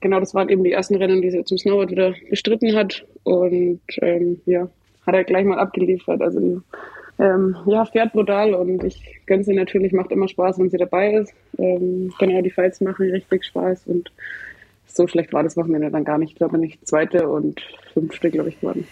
Genau, 0.00 0.18
das 0.18 0.34
waren 0.34 0.48
eben 0.48 0.64
die 0.64 0.72
ersten 0.72 0.96
Rennen, 0.96 1.20
die 1.20 1.30
sie 1.30 1.44
zum 1.44 1.58
Snowboard 1.58 1.90
wieder 1.90 2.14
bestritten 2.30 2.74
hat. 2.74 3.04
Und 3.24 3.80
ähm, 4.00 4.40
ja, 4.46 4.68
hat 5.06 5.14
er 5.14 5.24
gleich 5.24 5.44
mal 5.44 5.58
abgeliefert. 5.58 6.22
Also 6.22 6.62
ähm, 7.18 7.56
ja, 7.66 7.84
fährt 7.84 8.12
brutal 8.12 8.54
und 8.54 8.82
ich 8.82 9.20
gönne 9.26 9.44
sie 9.44 9.54
natürlich, 9.54 9.92
macht 9.92 10.10
immer 10.10 10.28
Spaß, 10.28 10.58
wenn 10.58 10.70
sie 10.70 10.78
dabei 10.78 11.14
ist. 11.14 11.34
Ähm, 11.58 12.12
genau, 12.18 12.40
die 12.40 12.50
Fights 12.50 12.80
machen 12.80 13.10
richtig 13.10 13.44
Spaß 13.44 13.86
und 13.88 14.10
so 14.94 15.06
schlecht 15.06 15.32
war 15.32 15.42
das 15.42 15.56
Wochenende 15.56 15.90
dann 15.90 16.04
gar 16.04 16.18
nicht. 16.18 16.30
Ich 16.30 16.36
glaube 16.36 16.58
nicht 16.58 16.86
zweite 16.86 17.28
und 17.28 17.60
fünfte, 17.92 18.30
glaube 18.30 18.50
ich, 18.50 18.60
geworden. 18.60 18.86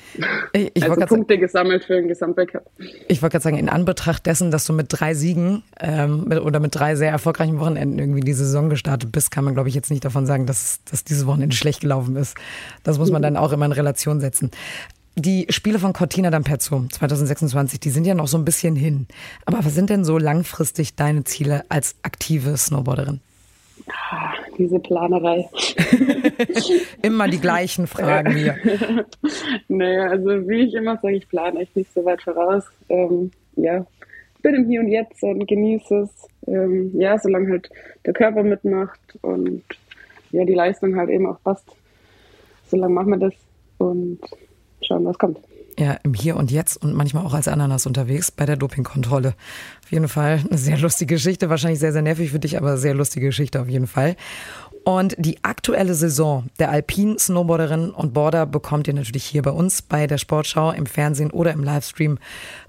Ich, 0.52 0.70
ich 0.74 0.82
also 0.82 0.94
Punkte 1.06 1.34
sagen, 1.34 1.40
gesammelt 1.40 1.84
für 1.84 1.94
den 1.94 2.08
Gesamtweltcup. 2.08 2.64
Ich 3.08 3.22
wollte 3.22 3.34
gerade 3.34 3.42
sagen, 3.42 3.58
in 3.58 3.68
Anbetracht 3.68 4.26
dessen, 4.26 4.50
dass 4.50 4.64
du 4.64 4.72
mit 4.72 4.86
drei 4.90 5.14
Siegen 5.14 5.62
ähm, 5.80 6.24
mit, 6.26 6.40
oder 6.40 6.60
mit 6.60 6.74
drei 6.74 6.96
sehr 6.96 7.10
erfolgreichen 7.10 7.58
Wochenenden 7.60 7.98
irgendwie 7.98 8.20
die 8.20 8.32
Saison 8.32 8.68
gestartet 8.68 9.12
bist, 9.12 9.30
kann 9.30 9.44
man, 9.44 9.54
glaube 9.54 9.68
ich, 9.68 9.74
jetzt 9.74 9.90
nicht 9.90 10.04
davon 10.04 10.26
sagen, 10.26 10.46
dass, 10.46 10.80
dass 10.90 11.04
dieses 11.04 11.26
Wochenende 11.26 11.54
schlecht 11.54 11.80
gelaufen 11.80 12.16
ist. 12.16 12.36
Das 12.82 12.98
muss 12.98 13.10
man 13.10 13.22
dann 13.22 13.36
auch 13.36 13.52
immer 13.52 13.66
in 13.66 13.72
Relation 13.72 14.20
setzen. 14.20 14.50
Die 15.16 15.46
Spiele 15.50 15.80
von 15.80 15.92
Cortina 15.92 16.28
d'Ampezzo 16.28 16.88
2026, 16.92 17.80
die 17.80 17.90
sind 17.90 18.06
ja 18.06 18.14
noch 18.14 18.28
so 18.28 18.38
ein 18.38 18.44
bisschen 18.44 18.76
hin. 18.76 19.08
Aber 19.46 19.64
was 19.64 19.74
sind 19.74 19.90
denn 19.90 20.04
so 20.04 20.16
langfristig 20.16 20.94
deine 20.94 21.24
Ziele 21.24 21.64
als 21.68 21.96
aktive 22.02 22.56
Snowboarderin? 22.56 23.20
Ah, 23.88 24.32
diese 24.56 24.78
Planerei. 24.78 25.48
immer 27.02 27.28
die 27.28 27.40
gleichen 27.40 27.86
Fragen 27.86 28.34
hier. 28.34 28.56
naja, 29.68 30.08
also 30.08 30.48
wie 30.48 30.62
ich 30.62 30.74
immer 30.74 30.98
sage, 30.98 31.16
ich 31.16 31.28
plane 31.28 31.60
echt 31.60 31.76
nicht 31.76 31.92
so 31.92 32.04
weit 32.04 32.22
voraus. 32.22 32.64
Ähm, 32.88 33.30
ja, 33.56 33.86
bin 34.42 34.54
im 34.54 34.66
Hier 34.66 34.80
und 34.80 34.88
Jetzt 34.88 35.22
und 35.22 35.46
genieße 35.46 35.96
es. 36.00 36.28
Ähm, 36.46 36.92
ja, 36.98 37.18
solange 37.18 37.50
halt 37.50 37.70
der 38.06 38.12
Körper 38.12 38.42
mitmacht 38.42 39.00
und 39.22 39.62
ja, 40.30 40.44
die 40.44 40.54
Leistung 40.54 40.96
halt 40.96 41.10
eben 41.10 41.26
auch 41.26 41.42
passt. 41.42 41.66
Solange 42.66 42.94
machen 42.94 43.10
wir 43.10 43.18
das 43.18 43.34
und 43.78 44.20
schauen, 44.82 45.04
was 45.04 45.18
kommt 45.18 45.38
ja, 45.78 45.96
im 46.02 46.12
Hier 46.12 46.36
und 46.36 46.50
Jetzt 46.50 46.76
und 46.76 46.94
manchmal 46.94 47.24
auch 47.24 47.34
als 47.34 47.48
Ananas 47.48 47.86
unterwegs 47.86 48.30
bei 48.30 48.44
der 48.44 48.56
Dopingkontrolle. 48.56 49.34
Auf 49.84 49.92
jeden 49.92 50.08
Fall 50.08 50.42
eine 50.48 50.58
sehr 50.58 50.76
lustige 50.78 51.14
Geschichte, 51.14 51.48
wahrscheinlich 51.48 51.78
sehr, 51.78 51.92
sehr 51.92 52.02
nervig 52.02 52.30
für 52.30 52.40
dich, 52.40 52.58
aber 52.58 52.76
sehr 52.76 52.94
lustige 52.94 53.26
Geschichte 53.26 53.60
auf 53.60 53.68
jeden 53.68 53.86
Fall. 53.86 54.16
Und 54.84 55.14
die 55.18 55.44
aktuelle 55.44 55.94
Saison 55.94 56.46
der 56.58 56.70
alpinen 56.70 57.18
Snowboarderinnen 57.18 57.90
und 57.90 58.14
Border 58.14 58.46
bekommt 58.46 58.88
ihr 58.88 58.94
natürlich 58.94 59.24
hier 59.24 59.42
bei 59.42 59.50
uns 59.50 59.82
bei 59.82 60.06
der 60.06 60.18
Sportschau 60.18 60.70
im 60.70 60.86
Fernsehen 60.86 61.30
oder 61.30 61.52
im 61.52 61.62
Livestream. 61.62 62.18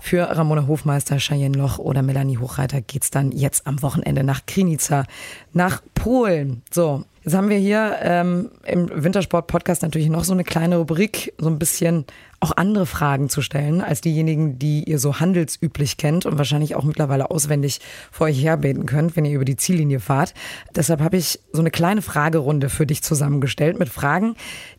Für 0.02 0.24
Ramona 0.24 0.68
Hofmeister, 0.68 1.18
Cheyenne 1.18 1.58
Loch 1.58 1.80
oder 1.80 2.02
Melanie 2.02 2.38
Hochreiter 2.38 2.82
geht's 2.82 3.10
dann 3.10 3.32
jetzt 3.32 3.66
am 3.68 3.82
Wochenende 3.82 4.24
nach 4.24 4.46
Krinica 4.46 5.06
nach 5.54 5.82
Polen. 5.96 6.62
So, 6.72 7.06
Jetzt 7.24 7.36
haben 7.36 7.50
wir 7.50 7.58
hier 7.58 7.98
ähm, 8.02 8.50
im 8.66 8.90
Wintersport-Podcast 8.92 9.82
natürlich 9.82 10.10
noch 10.10 10.24
so 10.24 10.34
eine 10.34 10.44
kleine 10.44 10.78
Rubrik, 10.78 11.34
so 11.38 11.48
ein 11.48 11.60
bisschen 11.60 12.06
auch 12.40 12.52
andere 12.56 12.86
Fragen 12.86 13.30
zu 13.30 13.42
stellen, 13.42 13.82
als 13.82 14.02
diejenigen, 14.02 14.60
die 14.60 14.84
ihr 14.84 15.00
so 15.00 15.20
handelsüblich 15.20 15.98
kennt 15.98 16.26
und 16.26 16.38
wahrscheinlich 16.38 16.76
auch 16.76 16.84
mittlerweile 16.84 17.32
auswendig 17.32 17.80
vor 18.12 18.28
euch 18.28 18.42
herbeten 18.42 18.86
könnt, 18.86 19.16
wenn 19.16 19.26
ihr 19.26 19.36
über 19.36 19.46
die 19.46 19.56
Ziellinie 19.56 20.00
fahrt. 20.00 20.34
Deshalb 20.76 21.02
habe 21.02 21.18
ich 21.18 21.40
so 21.52 21.62
eine 21.62 21.72
kleine 21.72 22.02
Fragerunde 22.02 22.70
für 22.70 22.86
dich 22.86 23.04
zusammengestellt 23.04 23.80
mit 23.80 23.90
Fragen, 23.90 24.36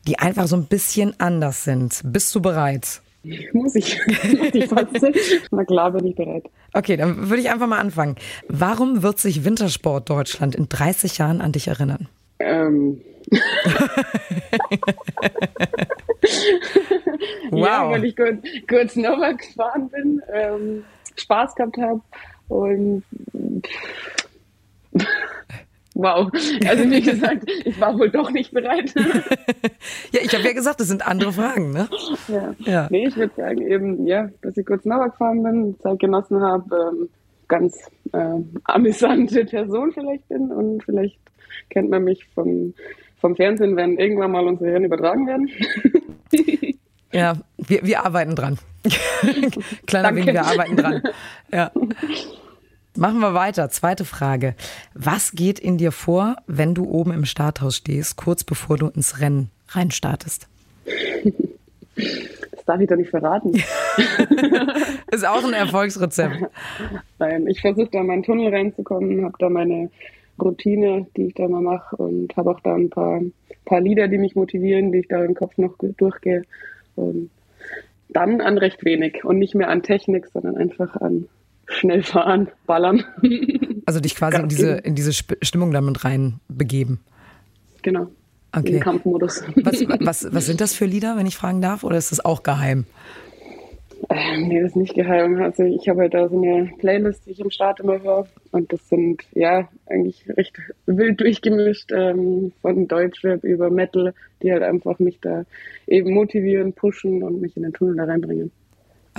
die 0.06 0.18
einfach 0.18 0.46
so 0.46 0.56
ein 0.56 0.66
bisschen 0.66 1.18
anders 1.18 1.64
sind. 1.64 2.00
Bist 2.04 2.34
du 2.34 2.40
bereit? 2.40 3.02
Muss 3.52 3.74
ich. 3.74 4.00
Na 5.50 5.64
klar, 5.64 5.92
bin 5.92 6.06
ich 6.06 6.14
bereit. 6.14 6.44
Okay, 6.72 6.96
dann 6.96 7.28
würde 7.28 7.42
ich 7.42 7.50
einfach 7.50 7.66
mal 7.66 7.78
anfangen. 7.78 8.16
Warum 8.48 9.02
wird 9.02 9.18
sich 9.18 9.44
Wintersport 9.44 10.08
Deutschland 10.08 10.54
in 10.54 10.68
30 10.68 11.18
Jahren 11.18 11.42
an 11.42 11.52
dich 11.52 11.68
erinnern? 11.68 12.08
Ähm. 12.40 13.00
wow. 17.50 17.60
Ja, 17.60 17.90
weil 17.90 18.04
ich 18.04 18.16
kurz, 18.16 18.42
kurz 18.68 18.96
nochmal 18.96 19.36
gefahren 19.36 19.88
bin, 19.90 20.20
ähm, 20.32 20.84
Spaß 21.16 21.54
gehabt 21.54 21.76
habe 21.78 22.00
und 22.48 23.04
wow. 25.94 26.30
Also 26.66 26.90
wie 26.90 27.00
gesagt, 27.00 27.50
ich 27.64 27.80
war 27.80 27.98
wohl 27.98 28.10
doch 28.10 28.30
nicht 28.30 28.52
bereit. 28.52 28.92
ja, 30.12 30.20
ich 30.22 30.34
habe 30.34 30.44
ja 30.44 30.52
gesagt, 30.52 30.80
das 30.80 30.88
sind 30.88 31.06
andere 31.06 31.32
Fragen, 31.32 31.72
ne? 31.72 31.88
Ja. 32.28 32.54
ja. 32.58 32.88
Nee, 32.90 33.06
ich 33.08 33.16
würde 33.16 33.34
sagen 33.36 33.62
eben, 33.62 34.06
ja, 34.06 34.28
dass 34.42 34.56
ich 34.56 34.66
kurz 34.66 34.84
nochmal 34.84 35.10
gefahren 35.10 35.42
bin, 35.42 35.78
Zeit 35.80 35.98
genossen 35.98 36.40
habe, 36.40 36.92
ähm, 36.92 37.08
ganz 37.48 37.76
äh, 38.12 38.36
amüsante 38.64 39.44
Person 39.44 39.92
vielleicht 39.92 40.28
bin 40.28 40.50
und 40.50 40.82
vielleicht 40.84 41.18
kennt 41.70 41.90
man 41.90 42.04
mich 42.04 42.26
vom, 42.34 42.74
vom 43.20 43.36
Fernsehen, 43.36 43.76
wenn 43.76 43.98
irgendwann 43.98 44.32
mal 44.32 44.46
unsere 44.46 44.72
Rennen 44.72 44.84
übertragen 44.84 45.26
werden. 45.26 45.50
ja, 47.12 47.36
wir, 47.56 47.84
wir 47.84 48.04
arbeiten 48.04 48.34
dran. 48.34 48.58
Kleiner 49.86 50.14
Wink, 50.14 50.26
wir 50.26 50.44
arbeiten 50.44 50.76
dran. 50.76 51.02
Ja. 51.52 51.70
Machen 52.96 53.20
wir 53.20 53.34
weiter. 53.34 53.70
Zweite 53.70 54.04
Frage. 54.04 54.54
Was 54.94 55.32
geht 55.32 55.58
in 55.58 55.78
dir 55.78 55.92
vor, 55.92 56.36
wenn 56.46 56.74
du 56.74 56.84
oben 56.84 57.12
im 57.12 57.24
Starthaus 57.24 57.76
stehst, 57.76 58.16
kurz 58.16 58.44
bevor 58.44 58.76
du 58.76 58.88
ins 58.88 59.20
Rennen 59.20 59.50
reinstartest? 59.68 60.48
Das 61.94 62.64
darf 62.66 62.80
ich 62.80 62.88
doch 62.88 62.96
nicht 62.96 63.10
verraten. 63.10 63.52
Ist 65.10 65.26
auch 65.26 65.44
ein 65.44 65.52
Erfolgsrezept. 65.52 66.36
Nein, 67.18 67.46
ich 67.46 67.60
versuche 67.60 67.88
da 67.92 68.00
in 68.00 68.06
meinen 68.06 68.22
Tunnel 68.22 68.52
reinzukommen, 68.52 69.24
habe 69.24 69.34
da 69.38 69.48
meine 69.48 69.90
Routine, 70.42 71.06
die 71.16 71.26
ich 71.26 71.34
da 71.34 71.48
mal 71.48 71.60
mache 71.60 71.96
und 71.96 72.36
habe 72.36 72.50
auch 72.50 72.60
da 72.60 72.74
ein 72.74 72.90
paar, 72.90 73.20
paar 73.64 73.80
Lieder, 73.80 74.08
die 74.08 74.18
mich 74.18 74.34
motivieren, 74.34 74.92
die 74.92 74.98
ich 74.98 75.08
da 75.08 75.24
im 75.24 75.34
Kopf 75.34 75.56
noch 75.58 75.76
durchgehe. 75.78 76.42
Und 76.96 77.30
dann 78.08 78.40
an 78.40 78.58
recht 78.58 78.84
wenig 78.84 79.24
und 79.24 79.38
nicht 79.38 79.54
mehr 79.54 79.68
an 79.68 79.82
Technik, 79.82 80.26
sondern 80.32 80.56
einfach 80.56 80.96
an 80.96 81.28
schnell 81.66 82.02
fahren, 82.02 82.48
ballern. 82.66 83.04
Also 83.86 83.98
dich 83.98 84.14
quasi 84.14 84.38
in 84.38 84.48
diese, 84.48 84.70
in 84.70 84.94
diese 84.94 85.12
Stimmung 85.12 85.72
damit 85.72 86.04
rein 86.04 86.38
begeben. 86.46 87.00
Genau. 87.82 88.06
Okay. 88.52 88.76
In 88.76 88.80
Kampfmodus. 88.80 89.42
Was, 89.56 89.80
was, 89.98 90.32
was 90.32 90.46
sind 90.46 90.60
das 90.60 90.74
für 90.74 90.84
Lieder, 90.84 91.16
wenn 91.16 91.26
ich 91.26 91.34
fragen 91.34 91.60
darf, 91.60 91.82
oder 91.82 91.96
ist 91.96 92.12
das 92.12 92.24
auch 92.24 92.44
geheim? 92.44 92.84
Nee, 94.08 94.62
das 94.62 94.70
ist 94.70 94.76
nicht 94.76 94.94
geheim. 94.94 95.40
Also 95.42 95.62
ich 95.64 95.88
habe 95.88 96.00
halt 96.00 96.14
da 96.14 96.28
so 96.28 96.36
eine 96.36 96.70
Playlist, 96.78 97.26
die 97.26 97.32
ich 97.32 97.40
im 97.40 97.50
Start 97.50 97.80
immer 97.80 98.00
höre. 98.00 98.26
Und 98.50 98.72
das 98.72 98.88
sind 98.88 99.22
ja 99.32 99.68
eigentlich 99.86 100.24
recht 100.36 100.56
wild 100.86 101.20
durchgemischt 101.20 101.92
ähm, 101.92 102.52
von 102.62 102.88
Deutschrap 102.88 103.44
über 103.44 103.70
Metal, 103.70 104.14
die 104.42 104.52
halt 104.52 104.62
einfach 104.62 104.98
mich 104.98 105.20
da 105.20 105.44
eben 105.86 106.14
motivieren, 106.14 106.72
pushen 106.72 107.22
und 107.22 107.40
mich 107.40 107.56
in 107.56 107.62
den 107.62 107.72
Tunnel 107.72 107.96
da 107.96 108.04
reinbringen. 108.04 108.50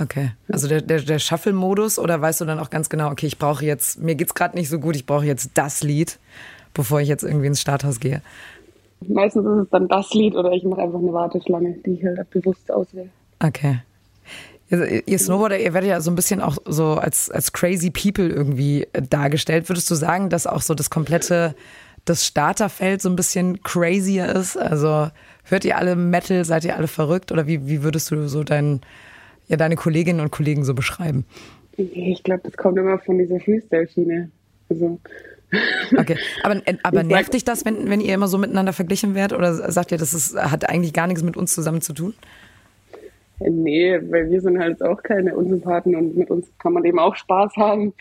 Okay, 0.00 0.30
also 0.48 0.68
der, 0.68 0.80
der, 0.80 1.00
der 1.00 1.18
Shuffle-Modus 1.18 1.98
oder 1.98 2.20
weißt 2.20 2.40
du 2.40 2.44
dann 2.46 2.58
auch 2.58 2.70
ganz 2.70 2.88
genau, 2.88 3.10
okay, 3.10 3.26
ich 3.26 3.38
brauche 3.38 3.64
jetzt, 3.64 4.00
mir 4.02 4.14
geht's 4.14 4.34
gerade 4.34 4.56
nicht 4.56 4.70
so 4.70 4.78
gut, 4.78 4.96
ich 4.96 5.04
brauche 5.04 5.26
jetzt 5.26 5.50
das 5.54 5.82
Lied, 5.82 6.18
bevor 6.72 7.00
ich 7.00 7.08
jetzt 7.08 7.22
irgendwie 7.22 7.46
ins 7.46 7.60
Starthaus 7.60 8.00
gehe? 8.00 8.22
Meistens 9.06 9.44
ist 9.44 9.64
es 9.64 9.70
dann 9.70 9.88
das 9.88 10.12
Lied 10.14 10.34
oder 10.34 10.50
ich 10.52 10.64
mache 10.64 10.80
einfach 10.80 10.98
eine 10.98 11.12
Warteschlange, 11.12 11.76
die 11.84 11.92
ich 11.92 12.04
halt 12.04 12.28
bewusst 12.30 12.70
auswähle. 12.72 13.10
Okay. 13.38 13.80
Ihr 14.70 15.18
Snowboarder, 15.18 15.58
ihr 15.58 15.74
werdet 15.74 15.90
ja 15.90 16.00
so 16.00 16.10
ein 16.10 16.14
bisschen 16.14 16.40
auch 16.40 16.56
so 16.64 16.94
als, 16.94 17.30
als 17.30 17.52
crazy 17.52 17.90
people 17.90 18.28
irgendwie 18.28 18.86
äh, 18.92 19.02
dargestellt. 19.02 19.68
Würdest 19.68 19.90
du 19.90 19.94
sagen, 19.94 20.30
dass 20.30 20.46
auch 20.46 20.62
so 20.62 20.74
das 20.74 20.88
komplette, 20.88 21.54
das 22.06 22.26
Starterfeld 22.26 23.02
so 23.02 23.10
ein 23.10 23.16
bisschen 23.16 23.62
crazier 23.62 24.34
ist? 24.34 24.56
Also 24.56 25.10
hört 25.44 25.64
ihr 25.66 25.76
alle 25.76 25.94
Metal, 25.94 26.44
seid 26.44 26.64
ihr 26.64 26.76
alle 26.76 26.88
verrückt? 26.88 27.32
Oder 27.32 27.46
wie, 27.46 27.66
wie 27.66 27.82
würdest 27.82 28.10
du 28.10 28.28
so 28.28 28.44
dein, 28.44 28.80
ja, 29.48 29.58
deine 29.58 29.76
Kolleginnen 29.76 30.20
und 30.20 30.30
Kollegen 30.30 30.64
so 30.64 30.72
beschreiben? 30.72 31.26
Ich 31.76 32.22
glaube, 32.22 32.42
das 32.44 32.56
kommt 32.56 32.78
immer 32.78 32.98
von 32.98 33.18
dieser 33.18 33.40
Freestyle-Schiene. 33.40 34.30
Also. 34.70 34.98
Okay, 35.98 36.16
aber, 36.42 36.66
äh, 36.66 36.78
aber 36.82 37.02
nervt 37.02 37.34
dich 37.34 37.44
das, 37.44 37.66
wenn, 37.66 37.90
wenn 37.90 38.00
ihr 38.00 38.14
immer 38.14 38.28
so 38.28 38.38
miteinander 38.38 38.72
verglichen 38.72 39.14
werdet? 39.14 39.36
Oder 39.36 39.70
sagt 39.70 39.92
ihr, 39.92 39.98
das 39.98 40.14
ist, 40.14 40.34
hat 40.34 40.68
eigentlich 40.68 40.94
gar 40.94 41.06
nichts 41.06 41.22
mit 41.22 41.36
uns 41.36 41.52
zusammen 41.54 41.82
zu 41.82 41.92
tun? 41.92 42.14
Nee, 43.50 43.98
weil 44.10 44.30
wir 44.30 44.40
sind 44.40 44.58
halt 44.58 44.82
auch 44.82 45.02
keine 45.02 45.36
Unsympathen 45.36 45.94
und 45.96 46.16
mit 46.16 46.30
uns 46.30 46.50
kann 46.58 46.72
man 46.72 46.84
eben 46.84 46.98
auch 46.98 47.16
Spaß 47.16 47.56
haben. 47.56 47.92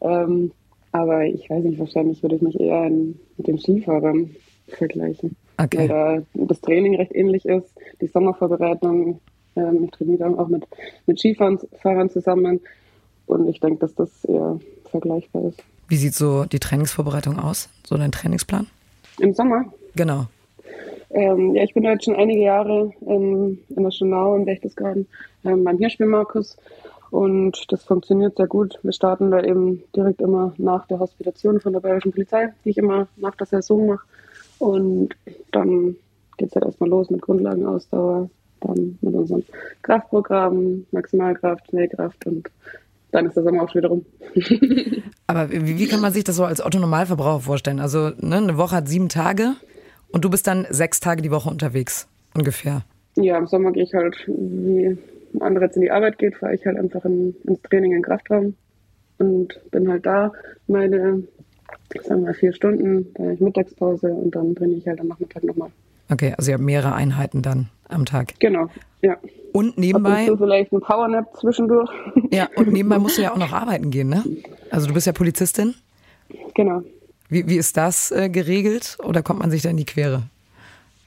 Ähm, 0.00 0.52
aber 0.92 1.24
ich 1.24 1.48
weiß 1.48 1.64
nicht, 1.64 1.78
wahrscheinlich 1.78 2.22
würde 2.22 2.36
ich 2.36 2.42
mich 2.42 2.58
eher 2.58 2.86
in, 2.86 3.18
mit 3.36 3.46
den 3.46 3.58
Skifahrern 3.58 4.30
vergleichen. 4.68 5.36
Okay. 5.58 5.78
Weil 5.78 5.88
da 5.88 6.22
das 6.34 6.60
Training 6.60 6.96
recht 6.96 7.14
ähnlich 7.14 7.44
ist, 7.44 7.68
die 8.00 8.06
Sommervorbereitung. 8.06 9.20
Ähm, 9.56 9.84
ich 9.84 9.90
trainiere 9.90 10.18
dann 10.18 10.38
auch 10.38 10.48
mit, 10.48 10.66
mit 11.06 11.18
Skifahrern 11.18 12.10
zusammen 12.10 12.60
und 13.26 13.48
ich 13.48 13.60
denke, 13.60 13.80
dass 13.80 13.94
das 13.94 14.24
eher 14.24 14.58
vergleichbar 14.90 15.44
ist. 15.48 15.62
Wie 15.88 15.96
sieht 15.96 16.14
so 16.14 16.44
die 16.44 16.60
Trainingsvorbereitung 16.60 17.38
aus? 17.38 17.68
So 17.84 17.96
dein 17.96 18.12
Trainingsplan? 18.12 18.66
Im 19.18 19.34
Sommer? 19.34 19.64
Genau. 19.96 20.26
Ähm, 21.10 21.54
ja, 21.56 21.64
ich 21.64 21.74
bin 21.74 21.82
jetzt 21.82 22.04
schon 22.04 22.16
einige 22.16 22.42
Jahre 22.42 22.92
ähm, 23.06 23.58
in 23.68 23.82
der 23.82 23.90
Schönau 23.90 24.36
in 24.36 24.44
Berchtesgaden 24.44 25.08
ähm, 25.44 25.64
beim 25.64 25.78
Hirschspielmarkus 25.78 26.56
und 27.10 27.64
das 27.72 27.84
funktioniert 27.84 28.36
sehr 28.36 28.46
gut. 28.46 28.78
Wir 28.82 28.92
starten 28.92 29.30
da 29.30 29.42
eben 29.42 29.82
direkt 29.94 30.20
immer 30.20 30.54
nach 30.58 30.86
der 30.86 31.00
Hospitation 31.00 31.60
von 31.60 31.72
der 31.72 31.80
Bayerischen 31.80 32.12
Polizei, 32.12 32.52
die 32.64 32.70
ich 32.70 32.78
immer 32.78 33.08
nach 33.16 33.34
der 33.34 33.46
Saison 33.46 33.86
mache. 33.86 34.06
Und 34.58 35.16
dann 35.50 35.96
geht 36.36 36.48
es 36.50 36.54
halt 36.54 36.66
erstmal 36.66 36.90
los 36.90 37.10
mit 37.10 37.22
Grundlagenausdauer, 37.22 38.30
dann 38.60 38.98
mit 39.00 39.14
unserem 39.14 39.42
Kraftprogramm, 39.82 40.86
Maximalkraft, 40.92 41.68
Schnellkraft 41.68 42.26
und 42.26 42.48
dann 43.10 43.26
ist 43.26 43.36
der 43.36 43.42
Sommer 43.42 43.64
auch 43.64 43.70
schon 43.70 43.80
wieder 43.80 43.88
rum. 43.88 44.04
Aber 45.26 45.50
wie, 45.50 45.78
wie, 45.78 45.88
kann 45.88 46.00
man 46.00 46.12
sich 46.12 46.22
das 46.22 46.36
so 46.36 46.44
als 46.44 46.64
Otto-Normalverbraucher 46.64 47.40
vorstellen? 47.40 47.80
Also 47.80 48.10
ne, 48.20 48.36
eine 48.36 48.56
Woche 48.56 48.76
hat 48.76 48.88
sieben 48.88 49.08
Tage. 49.08 49.56
Und 50.12 50.24
du 50.24 50.30
bist 50.30 50.46
dann 50.46 50.66
sechs 50.70 51.00
Tage 51.00 51.22
die 51.22 51.30
Woche 51.30 51.50
unterwegs, 51.50 52.08
ungefähr? 52.34 52.82
Ja, 53.16 53.38
im 53.38 53.46
Sommer 53.46 53.72
gehe 53.72 53.84
ich 53.84 53.94
halt, 53.94 54.16
wie 54.26 54.96
andere 55.40 55.66
jetzt 55.66 55.76
in 55.76 55.82
die 55.82 55.90
Arbeit 55.90 56.18
geht, 56.18 56.36
fahre 56.36 56.54
ich 56.54 56.66
halt 56.66 56.76
einfach 56.76 57.04
in, 57.04 57.34
ins 57.44 57.62
Training 57.62 57.92
in 57.92 58.02
Kraftraum 58.02 58.54
und 59.18 59.60
bin 59.70 59.88
halt 59.88 60.06
da 60.06 60.32
meine, 60.66 61.22
sagen 62.02 62.24
wir, 62.24 62.34
vier 62.34 62.52
Stunden, 62.52 63.12
dann 63.14 63.26
habe 63.26 63.34
ich 63.34 63.40
Mittagspause 63.40 64.08
und 64.08 64.34
dann 64.34 64.54
trainiere 64.54 64.78
ich 64.78 64.86
halt 64.86 65.00
am 65.00 65.08
Nachmittag 65.08 65.44
nochmal. 65.44 65.70
Okay, 66.10 66.34
also 66.36 66.50
ihr 66.50 66.54
habt 66.54 66.64
mehrere 66.64 66.94
Einheiten 66.94 67.42
dann 67.42 67.68
am 67.88 68.04
Tag. 68.04 68.34
Genau, 68.40 68.68
ja. 69.02 69.16
Und 69.52 69.78
nebenbei. 69.78 70.30
Und 70.30 70.38
vielleicht 70.38 70.72
ein 70.72 70.80
Powernap 70.80 71.36
zwischendurch. 71.36 71.90
Ja, 72.32 72.48
und 72.56 72.72
nebenbei 72.72 72.98
musst 73.00 73.18
du 73.18 73.22
ja 73.22 73.32
auch 73.32 73.36
noch 73.36 73.52
arbeiten 73.52 73.90
gehen, 73.90 74.08
ne? 74.08 74.24
Also 74.70 74.88
du 74.88 74.94
bist 74.94 75.06
ja 75.06 75.12
Polizistin. 75.12 75.74
Genau. 76.54 76.82
Wie, 77.30 77.46
wie 77.48 77.56
ist 77.56 77.76
das 77.76 78.10
äh, 78.10 78.28
geregelt 78.28 78.98
oder 79.02 79.22
kommt 79.22 79.40
man 79.40 79.50
sich 79.50 79.62
da 79.62 79.70
in 79.70 79.76
die 79.76 79.84
Quere? 79.84 80.24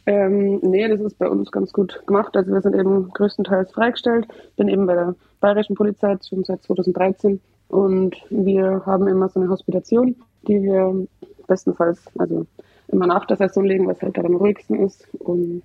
Ähm, 0.06 0.60
nee, 0.62 0.88
das 0.88 1.00
ist 1.00 1.18
bei 1.18 1.28
uns 1.28 1.52
ganz 1.52 1.72
gut 1.72 2.02
gemacht. 2.08 2.36
Also 2.36 2.52
wir 2.52 2.62
sind 2.62 2.76
eben 2.76 3.10
größtenteils 3.12 3.72
freigestellt. 3.72 4.28
Bin 4.58 4.68
eben 4.68 4.86
bei 4.86 4.96
der 4.96 5.16
Bayerischen 5.40 5.76
Polizei 5.76 6.18
schon 6.28 6.44
seit 6.44 6.64
2013 6.64 7.40
und 7.70 8.16
wir 8.30 8.84
haben 8.86 9.08
immer 9.08 9.30
so 9.30 9.40
eine 9.40 9.50
Hospitation, 9.50 10.16
die 10.48 10.62
wir 10.62 11.08
bestenfalls, 11.48 12.02
also 12.18 12.46
immer 12.88 13.08
nach 13.08 13.26
der 13.26 13.38
Saison 13.38 13.64
legen, 13.64 13.88
was 13.88 14.02
halt 14.02 14.18
da 14.18 14.22
am 14.22 14.36
ruhigsten 14.36 14.80
ist. 14.80 15.08
Und 15.20 15.64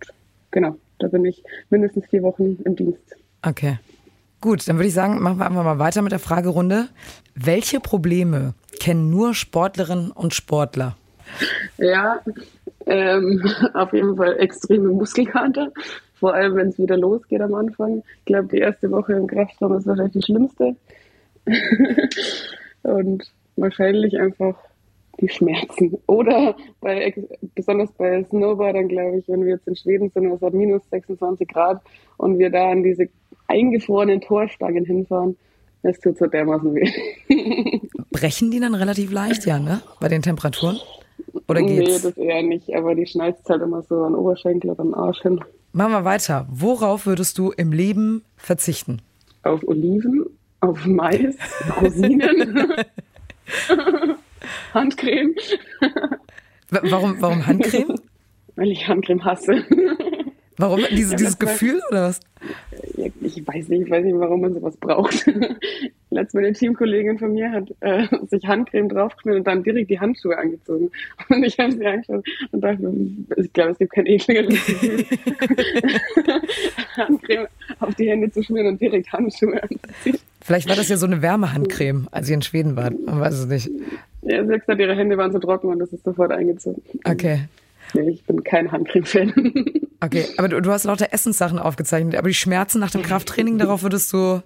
genau, 0.50 0.77
da 0.99 1.09
bin 1.09 1.25
ich 1.25 1.43
mindestens 1.71 2.07
vier 2.07 2.23
Wochen 2.23 2.59
im 2.65 2.77
Dienst. 2.77 3.17
Okay. 3.47 3.79
Gut, 4.40 4.68
dann 4.68 4.76
würde 4.76 4.88
ich 4.88 4.95
sagen, 4.95 5.21
machen 5.21 5.38
wir 5.38 5.47
einfach 5.47 5.64
mal 5.64 5.78
weiter 5.80 6.00
mit 6.02 6.12
der 6.12 6.21
Fragerunde. 6.21 6.88
Welche 7.35 7.80
Probleme 7.80 8.54
kennen 8.78 9.11
nur 9.11 9.35
Sportlerinnen 9.35 10.12
und 10.12 10.33
Sportler? 10.33 10.97
Ja, 11.76 12.21
ähm, 12.87 13.45
auf 13.75 13.92
jeden 13.92 14.16
Fall 14.16 14.38
extreme 14.38 14.88
Muskelkater. 14.88 15.73
Vor 16.14 16.35
allem, 16.35 16.57
wenn 16.57 16.68
es 16.68 16.78
wieder 16.78 16.97
losgeht 16.97 17.40
am 17.40 17.54
Anfang. 17.54 18.02
Ich 18.21 18.25
glaube, 18.26 18.49
die 18.49 18.59
erste 18.59 18.90
Woche 18.90 19.14
im 19.14 19.26
Kraftraum 19.26 19.76
ist 19.76 19.87
wahrscheinlich 19.87 20.14
die 20.14 20.23
schlimmste. 20.23 20.76
und 22.83 23.25
wahrscheinlich 23.57 24.18
einfach 24.18 24.54
die 25.20 25.28
Schmerzen. 25.28 25.98
Oder 26.06 26.56
bei, 26.80 27.14
besonders 27.54 27.90
bei 27.92 28.22
Snowboardern, 28.25 28.88
glaube 28.88 29.18
ich, 29.18 29.28
wenn 29.28 29.44
wir 29.44 29.54
jetzt 29.54 29.66
in 29.66 29.76
Schweden 29.76 30.10
sind, 30.10 30.26
es 30.26 30.40
hat 30.40 30.54
minus 30.54 30.82
26 30.90 31.48
Grad 31.48 31.82
und 32.16 32.38
wir 32.38 32.50
da 32.50 32.70
an 32.70 32.82
diese 32.82 33.08
eingefrorenen 33.48 34.20
Torstangen 34.20 34.84
hinfahren, 34.84 35.37
das 35.82 35.98
tut 36.00 36.18
so 36.18 36.26
dermaßen 36.26 36.75
weh. 36.75 36.90
Brechen 38.10 38.50
die 38.50 38.60
dann 38.60 38.75
relativ 38.75 39.12
leicht, 39.12 39.46
ja, 39.46 39.58
ne? 39.58 39.80
Bei 40.00 40.08
den 40.08 40.22
Temperaturen? 40.22 40.78
Oder 41.46 41.62
geht's? 41.62 42.04
Nee, 42.04 42.10
das 42.10 42.16
eher 42.16 42.42
nicht, 42.42 42.75
aber 42.75 42.94
die 42.94 43.06
schneidet 43.06 43.40
halt 43.48 43.62
immer 43.62 43.82
so 43.82 44.02
an 44.02 44.14
Oberschenkel 44.14 44.70
oder 44.70 44.80
an 44.80 44.94
Arsch 44.94 45.22
hin. 45.22 45.40
Machen 45.72 45.92
wir 45.92 46.04
weiter. 46.04 46.46
Worauf 46.50 47.06
würdest 47.06 47.38
du 47.38 47.52
im 47.52 47.72
Leben 47.72 48.25
verzichten? 48.37 49.00
Auf 49.42 49.66
Oliven, 49.66 50.26
auf 50.60 50.84
Mais, 50.87 51.37
Rosinen, 51.80 52.75
Handcreme. 54.75 55.34
Warum, 56.70 57.20
warum 57.20 57.46
Handcreme? 57.46 57.94
Weil 58.56 58.70
ich 58.72 58.87
Handcreme 58.87 59.25
hasse. 59.25 59.64
Warum? 60.56 60.80
Diese, 60.90 61.16
dieses 61.16 61.38
Gefühl 61.38 61.80
oder 61.90 62.08
was? 62.08 62.20
Ich 63.20 63.46
weiß 63.46 63.68
nicht, 63.68 63.87
ich 63.87 63.90
weiß 63.90 64.04
nicht, 64.04 64.18
warum 64.18 64.40
man 64.40 64.54
sowas 64.54 64.76
braucht. 64.76 65.25
Letztes 66.18 66.37
eine 66.37 66.52
Teamkollegin 66.52 67.16
von 67.16 67.32
mir 67.32 67.52
hat 67.52 67.72
äh, 67.78 68.08
sich 68.28 68.44
Handcreme 68.44 68.88
draufgeschmiert 68.88 69.38
und 69.38 69.46
dann 69.46 69.62
direkt 69.62 69.88
die 69.88 70.00
Handschuhe 70.00 70.37
angezogen. 70.37 70.90
Und 71.28 71.44
ich 71.44 71.56
habe 71.58 71.72
sie 71.72 71.87
angeschaut 71.87 72.26
und 72.50 72.60
dachte, 72.60 72.92
ich 73.37 73.52
glaube, 73.52 73.70
es 73.72 73.78
gibt 73.78 73.92
kein 73.92 74.06
ekligeres 74.06 74.48
Gefühl, 74.48 75.04
Handcreme 76.96 77.46
auf 77.80 77.94
die 77.94 78.08
Hände 78.08 78.30
zu 78.32 78.42
schmieren 78.42 78.68
und 78.68 78.80
direkt 78.80 79.12
Handschuhe 79.12 79.62
anzuziehen. 79.62 80.18
Vielleicht 80.40 80.68
war 80.68 80.75
das 80.75 80.88
ja 80.88 80.96
so 80.96 81.06
eine 81.06 81.22
Wärmehandcreme, 81.22 82.08
als 82.10 82.28
ihr 82.28 82.34
in 82.34 82.42
Schweden 82.42 82.76
wart. 82.76 82.94
Man 83.04 83.20
weiß 83.20 83.34
es 83.34 83.46
nicht. 83.46 83.70
Ja, 84.22 84.44
sie 84.44 84.52
hat 84.52 84.60
gesagt, 84.60 84.80
ihre 84.80 84.96
Hände 84.96 85.16
waren 85.18 85.32
so 85.32 85.38
trocken 85.38 85.68
und 85.68 85.78
das 85.78 85.92
ist 85.92 86.04
sofort 86.04 86.32
eingezogen. 86.32 86.82
Okay. 87.04 87.40
Nee, 87.94 88.10
ich 88.10 88.25
bin 88.25 88.42
kein 88.42 88.72
Handcreme-Fan. 88.72 89.32
Okay, 90.00 90.26
aber 90.37 90.48
du, 90.48 90.60
du 90.60 90.70
hast 90.70 90.84
lauter 90.84 91.12
Essenssachen 91.12 91.58
aufgezeichnet, 91.58 92.16
aber 92.16 92.28
die 92.28 92.34
Schmerzen 92.34 92.80
nach 92.80 92.90
dem 92.90 93.02
Krafttraining, 93.02 93.58
darauf 93.58 93.82
würdest 93.82 94.12
du 94.12 94.42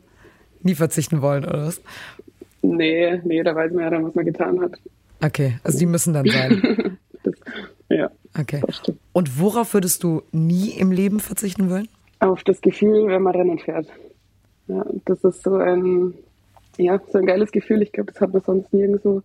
nie 0.64 0.74
verzichten 0.74 1.22
wollen, 1.22 1.44
oder 1.44 1.66
was? 1.66 1.80
Nee, 2.62 3.20
nee, 3.24 3.42
da 3.42 3.54
weiß 3.54 3.72
man 3.72 3.84
ja 3.84 3.90
dann, 3.90 4.04
was 4.04 4.14
man 4.14 4.24
getan 4.24 4.60
hat. 4.60 4.72
Okay, 5.24 5.58
also 5.62 5.78
die 5.78 5.86
müssen 5.86 6.14
dann 6.14 6.26
sein. 6.26 6.98
das, 7.22 7.34
ja. 7.88 8.10
Okay. 8.38 8.62
Und 9.12 9.40
worauf 9.40 9.74
würdest 9.74 10.02
du 10.02 10.22
nie 10.32 10.70
im 10.70 10.90
Leben 10.90 11.20
verzichten 11.20 11.70
wollen? 11.70 11.88
Auf 12.20 12.44
das 12.44 12.60
Gefühl, 12.60 13.08
wenn 13.08 13.22
man 13.22 13.34
Rennen 13.34 13.58
fährt. 13.58 13.88
Ja, 14.68 14.84
das 15.04 15.22
ist 15.24 15.42
so 15.42 15.56
ein, 15.56 16.14
ja, 16.78 17.00
so 17.10 17.18
ein 17.18 17.26
geiles 17.26 17.52
Gefühl. 17.52 17.82
Ich 17.82 17.92
glaube, 17.92 18.12
das 18.12 18.20
hat 18.20 18.32
man 18.32 18.42
sonst 18.42 18.72
nirgendwo. 18.72 19.22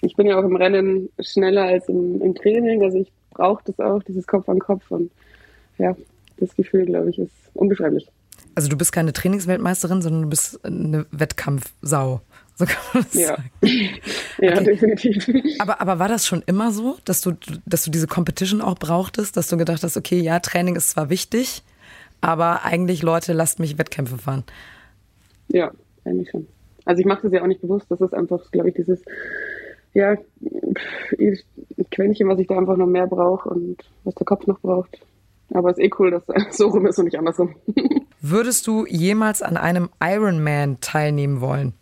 Ich 0.00 0.16
bin 0.16 0.26
ja 0.26 0.38
auch 0.38 0.44
im 0.44 0.56
Rennen 0.56 1.10
schneller 1.20 1.64
als 1.64 1.88
im, 1.88 2.20
im 2.20 2.34
Training. 2.34 2.82
Also 2.82 2.98
ich 2.98 3.12
brauche 3.30 3.62
das 3.64 3.78
auch, 3.78 4.02
dieses 4.02 4.26
Kopf 4.26 4.48
an 4.48 4.58
Kopf. 4.58 4.90
Und 4.90 5.10
ja, 5.78 5.94
das 6.38 6.56
Gefühl, 6.56 6.86
glaube 6.86 7.10
ich, 7.10 7.18
ist 7.18 7.30
unbeschreiblich. 7.54 8.08
Also 8.54 8.68
du 8.68 8.76
bist 8.76 8.92
keine 8.92 9.12
Trainingsweltmeisterin, 9.12 10.02
sondern 10.02 10.22
du 10.22 10.28
bist 10.28 10.64
eine 10.64 11.06
Wettkampfsau. 11.10 12.20
So 12.54 12.66
kann 12.66 12.76
man 12.92 13.04
das 13.04 13.14
ja. 13.14 13.28
sagen. 13.28 13.50
ja, 14.38 14.52
Okay. 14.52 14.64
definitiv. 14.64 15.28
Aber, 15.58 15.80
aber 15.80 15.98
war 15.98 16.08
das 16.08 16.26
schon 16.26 16.42
immer 16.46 16.70
so, 16.70 16.98
dass 17.04 17.20
du, 17.22 17.32
dass 17.64 17.84
du 17.84 17.90
diese 17.90 18.06
Competition 18.06 18.60
auch 18.60 18.74
brauchtest, 18.74 19.36
dass 19.36 19.48
du 19.48 19.56
gedacht 19.56 19.82
hast, 19.82 19.96
okay, 19.96 20.20
ja, 20.20 20.38
Training 20.40 20.76
ist 20.76 20.90
zwar 20.90 21.08
wichtig, 21.08 21.62
aber 22.20 22.64
eigentlich, 22.64 23.02
Leute, 23.02 23.32
lasst 23.32 23.58
mich 23.58 23.78
Wettkämpfe 23.78 24.18
fahren. 24.18 24.44
Ja, 25.48 25.72
eigentlich 26.04 26.30
schon. 26.30 26.46
Also 26.84 27.00
ich 27.00 27.06
mache 27.06 27.22
das 27.22 27.32
ja 27.32 27.42
auch 27.42 27.46
nicht 27.46 27.60
bewusst. 27.60 27.86
Das 27.88 28.00
ist 28.00 28.14
einfach, 28.14 28.50
glaube 28.50 28.68
ich, 28.68 28.74
dieses, 28.74 29.02
ja, 29.94 30.16
Quäntchen, 31.90 32.28
was 32.28 32.38
ich 32.38 32.46
da 32.46 32.56
einfach 32.56 32.76
noch 32.76 32.86
mehr 32.86 33.06
brauche 33.06 33.48
und 33.48 33.76
was 34.04 34.14
der 34.14 34.26
Kopf 34.26 34.46
noch 34.46 34.60
braucht. 34.60 34.98
Aber 35.54 35.70
es 35.70 35.78
ist 35.78 35.84
eh 35.84 35.90
cool, 35.98 36.10
dass 36.10 36.22
es 36.28 36.56
so 36.56 36.68
rum 36.68 36.86
ist 36.86 36.98
und 36.98 37.06
nicht 37.06 37.18
andersrum. 37.18 37.54
Würdest 38.22 38.68
du 38.68 38.86
jemals 38.86 39.42
an 39.42 39.56
einem 39.56 39.90
Ironman 40.00 40.78
teilnehmen 40.80 41.40
wollen? 41.40 41.74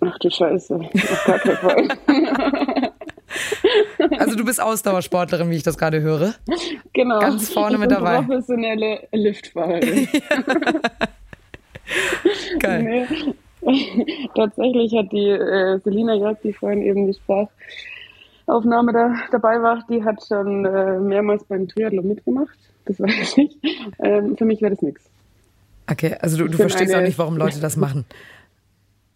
Ach 0.00 0.18
du 0.18 0.30
Scheiße, 0.30 0.74
auf 0.74 1.24
gar 1.26 1.38
keinen 1.38 1.56
Fall. 1.56 1.88
Also 4.18 4.36
du 4.36 4.44
bist 4.44 4.62
Ausdauersportlerin, 4.62 5.50
wie 5.50 5.56
ich 5.56 5.62
das 5.62 5.76
gerade 5.76 6.00
höre. 6.00 6.34
Genau. 6.92 7.18
Ganz 7.18 7.52
vorne 7.52 7.74
ich 7.74 7.80
mit 7.80 7.90
dabei. 7.90 8.22
Professionelle 8.22 9.00
Liftfahrerin. 9.12 10.08
Geil. 12.60 13.06
Nee. 13.62 14.28
Tatsächlich 14.34 14.94
hat 14.94 15.12
die 15.12 15.28
äh, 15.28 15.78
Selina 15.80 16.14
Jörg, 16.14 16.38
die 16.42 16.52
vorhin 16.52 16.82
eben 16.82 17.06
die 17.06 17.16
Sprachaufnahme 18.46 18.92
da, 18.92 19.14
dabei 19.32 19.60
war, 19.60 19.84
die 19.90 20.04
hat 20.04 20.24
schon 20.26 20.64
äh, 20.64 21.00
mehrmals 21.00 21.44
beim 21.44 21.68
Triathlon 21.68 22.06
mitgemacht. 22.06 22.56
Das 22.84 23.00
weiß 23.00 23.38
ich. 23.38 23.58
Ähm, 23.98 24.36
für 24.36 24.44
mich 24.44 24.62
wäre 24.62 24.70
das 24.70 24.82
nichts. 24.82 25.10
Okay, 25.90 26.16
also 26.20 26.36
du, 26.38 26.48
du 26.48 26.56
verstehst 26.56 26.92
eine- 26.92 27.02
auch 27.02 27.06
nicht, 27.06 27.18
warum 27.18 27.36
Leute 27.36 27.60
das 27.60 27.76
machen. 27.76 28.04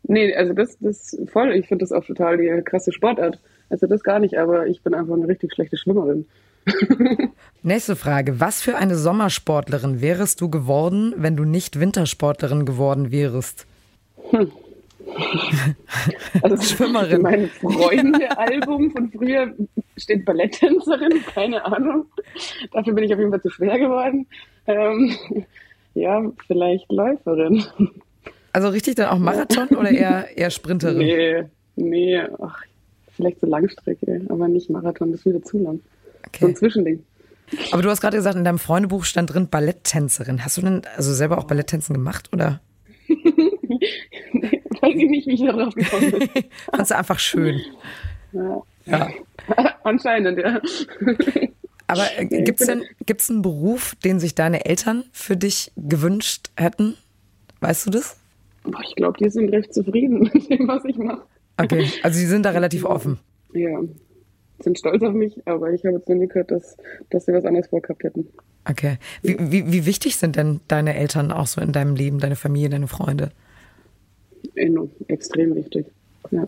Nee, 0.03 0.35
also 0.35 0.55
das, 0.55 0.77
das 0.81 1.17
voll. 1.31 1.53
Ich 1.53 1.69
finde 1.69 1.85
das 1.85 1.93
auch 1.93 2.05
total 2.05 2.39
die 2.39 2.49
krasse 2.65 2.91
Sportart. 2.91 3.39
Also 3.69 3.87
das 3.87 4.03
gar 4.03 4.19
nicht, 4.19 4.39
aber 4.39 4.67
ich 4.67 4.83
bin 4.83 4.95
einfach 4.95 5.15
eine 5.15 5.29
richtig 5.29 5.53
schlechte 5.55 5.77
Schwimmerin. 5.77 6.25
Nächste 7.63 7.95
Frage. 7.97 8.41
Was 8.41 8.63
für 8.63 8.77
eine 8.77 8.97
Sommersportlerin 8.97 10.01
wärest 10.01 10.41
du 10.41 10.49
geworden, 10.49 11.15
wenn 11.19 11.37
du 11.37 11.45
nicht 11.45 11.79
Wintersportlerin 11.79 12.65
geworden 12.65 13.13
wärst? 13.13 13.67
Also 16.43 16.63
Schwimmerin. 16.63 17.17
In 17.17 17.23
meinem 17.23 17.49
Freunde-Album 17.49 18.91
von 18.93 19.11
früher 19.11 19.53
steht 19.97 20.25
Balletttänzerin, 20.25 21.13
keine 21.35 21.65
Ahnung. 21.65 22.07
Dafür 22.73 22.95
bin 22.95 23.05
ich 23.05 23.13
auf 23.13 23.19
jeden 23.19 23.31
Fall 23.31 23.43
zu 23.43 23.51
schwer 23.51 23.79
geworden. 23.79 24.27
Ähm, 24.67 25.15
ja, 25.95 26.23
vielleicht 26.47 26.91
Läuferin. 26.91 27.65
Also 28.53 28.69
richtig 28.69 28.97
dann 28.97 29.07
auch 29.07 29.19
Marathon 29.19 29.69
oder 29.79 29.91
eher, 29.91 30.37
eher 30.37 30.51
Sprinterin? 30.51 30.99
Nee, 30.99 31.45
nee, 31.77 32.21
ach, 32.41 32.63
vielleicht 33.17 33.41
so 33.41 33.47
Langstrecke, 33.47 34.23
aber 34.29 34.49
nicht 34.49 34.71
Marathon, 34.71 35.13
das 35.13 35.21
ist 35.21 35.27
wieder 35.27 35.43
zu 35.43 35.59
lang. 35.59 35.81
So 36.39 36.47
ein 36.47 36.51
Okay. 36.51 36.55
Zwischending. 36.55 37.05
Aber 37.73 37.83
du 37.83 37.91
hast 37.91 38.01
gerade 38.01 38.17
gesagt, 38.17 38.37
in 38.37 38.45
deinem 38.45 38.59
Freundebuch 38.59 39.05
stand 39.05 39.35
drin 39.35 39.49
Balletttänzerin. 39.49 40.45
Hast 40.45 40.57
du 40.57 40.63
denn 40.63 40.83
also 40.97 41.13
selber 41.13 41.39
auch 41.39 41.45
Balletttänzen 41.45 41.95
gemacht 41.95 42.31
oder 42.33 42.61
Weiß 44.81 44.95
ich 44.95 45.11
nicht, 45.11 45.27
wie 45.27 45.35
ich 45.35 45.41
darauf 45.41 45.75
gekommen 45.75 46.11
bin. 46.11 46.29
fandst 46.73 46.91
du 46.91 46.97
einfach 46.97 47.19
schön? 47.19 47.61
Ja. 48.33 48.63
Ja. 48.87 49.09
Anscheinend, 49.83 50.39
ja. 50.39 50.61
Aber 51.91 52.07
äh, 52.19 52.27
gibt's 52.27 52.67
denn 52.67 52.85
gibt's 53.05 53.31
einen 53.31 53.43
Beruf, 53.43 53.95
den 54.05 54.21
sich 54.21 54.35
deine 54.35 54.65
Eltern 54.65 55.05
für 55.13 55.37
dich 55.37 55.73
gewünscht 55.77 56.51
hätten? 56.57 56.97
Weißt 57.61 57.87
du 57.87 57.91
das? 57.91 58.17
Ich 58.89 58.95
glaube, 58.97 59.19
die 59.19 59.31
sind 59.31 59.49
recht 59.51 59.75
zufrieden 59.75 60.21
mit 60.33 60.51
dem, 60.51 60.69
was 60.69 60.85
ich 60.85 60.97
mache. 60.97 61.23
Okay, 61.57 61.91
also 62.03 62.19
sie 62.19 62.27
sind 62.27 62.45
da 62.45 62.51
relativ 62.51 62.85
offen. 62.85 63.19
Ja, 63.53 63.81
sind 64.63 64.79
stolz 64.79 65.03
auf 65.03 65.13
mich, 65.13 65.41
aber 65.47 65.73
ich 65.73 65.85
habe 65.85 65.97
jetzt 65.97 66.09
noch 66.09 66.17
nie 66.17 66.29
gehört, 66.29 66.51
dass, 66.51 66.77
dass 67.11 67.27
sie 67.27 67.33
was 67.33 67.45
anderes 67.45 67.69
vorgehabt 67.69 68.05
hätten. 68.05 68.29
Okay. 68.69 68.99
Wie, 69.23 69.37
wie, 69.39 69.73
wie 69.73 69.87
wichtig 69.87 70.17
sind 70.17 70.37
denn 70.37 70.61
deine 70.69 70.95
Eltern 70.95 71.33
auch 71.33 71.47
so 71.47 71.61
in 71.61 71.73
deinem 71.73 71.97
Leben, 71.97 72.19
deine 72.19 72.37
Familie, 72.37 72.69
deine 72.69 72.89
Freunde? 72.89 73.31
Enorm, 74.55 74.91
extrem 75.09 75.55
wichtig. 75.55 75.87
Ja. 76.31 76.47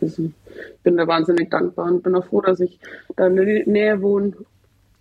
Also, 0.00 0.24
ich 0.24 0.82
bin 0.82 0.96
da 0.96 1.06
wahnsinnig 1.06 1.50
dankbar 1.50 1.86
und 1.86 2.02
bin 2.02 2.14
auch 2.16 2.26
froh, 2.26 2.40
dass 2.40 2.60
ich 2.60 2.78
da 3.16 3.28
in 3.28 3.36
der 3.36 3.66
Nähe 3.66 4.02
wohne. 4.02 4.32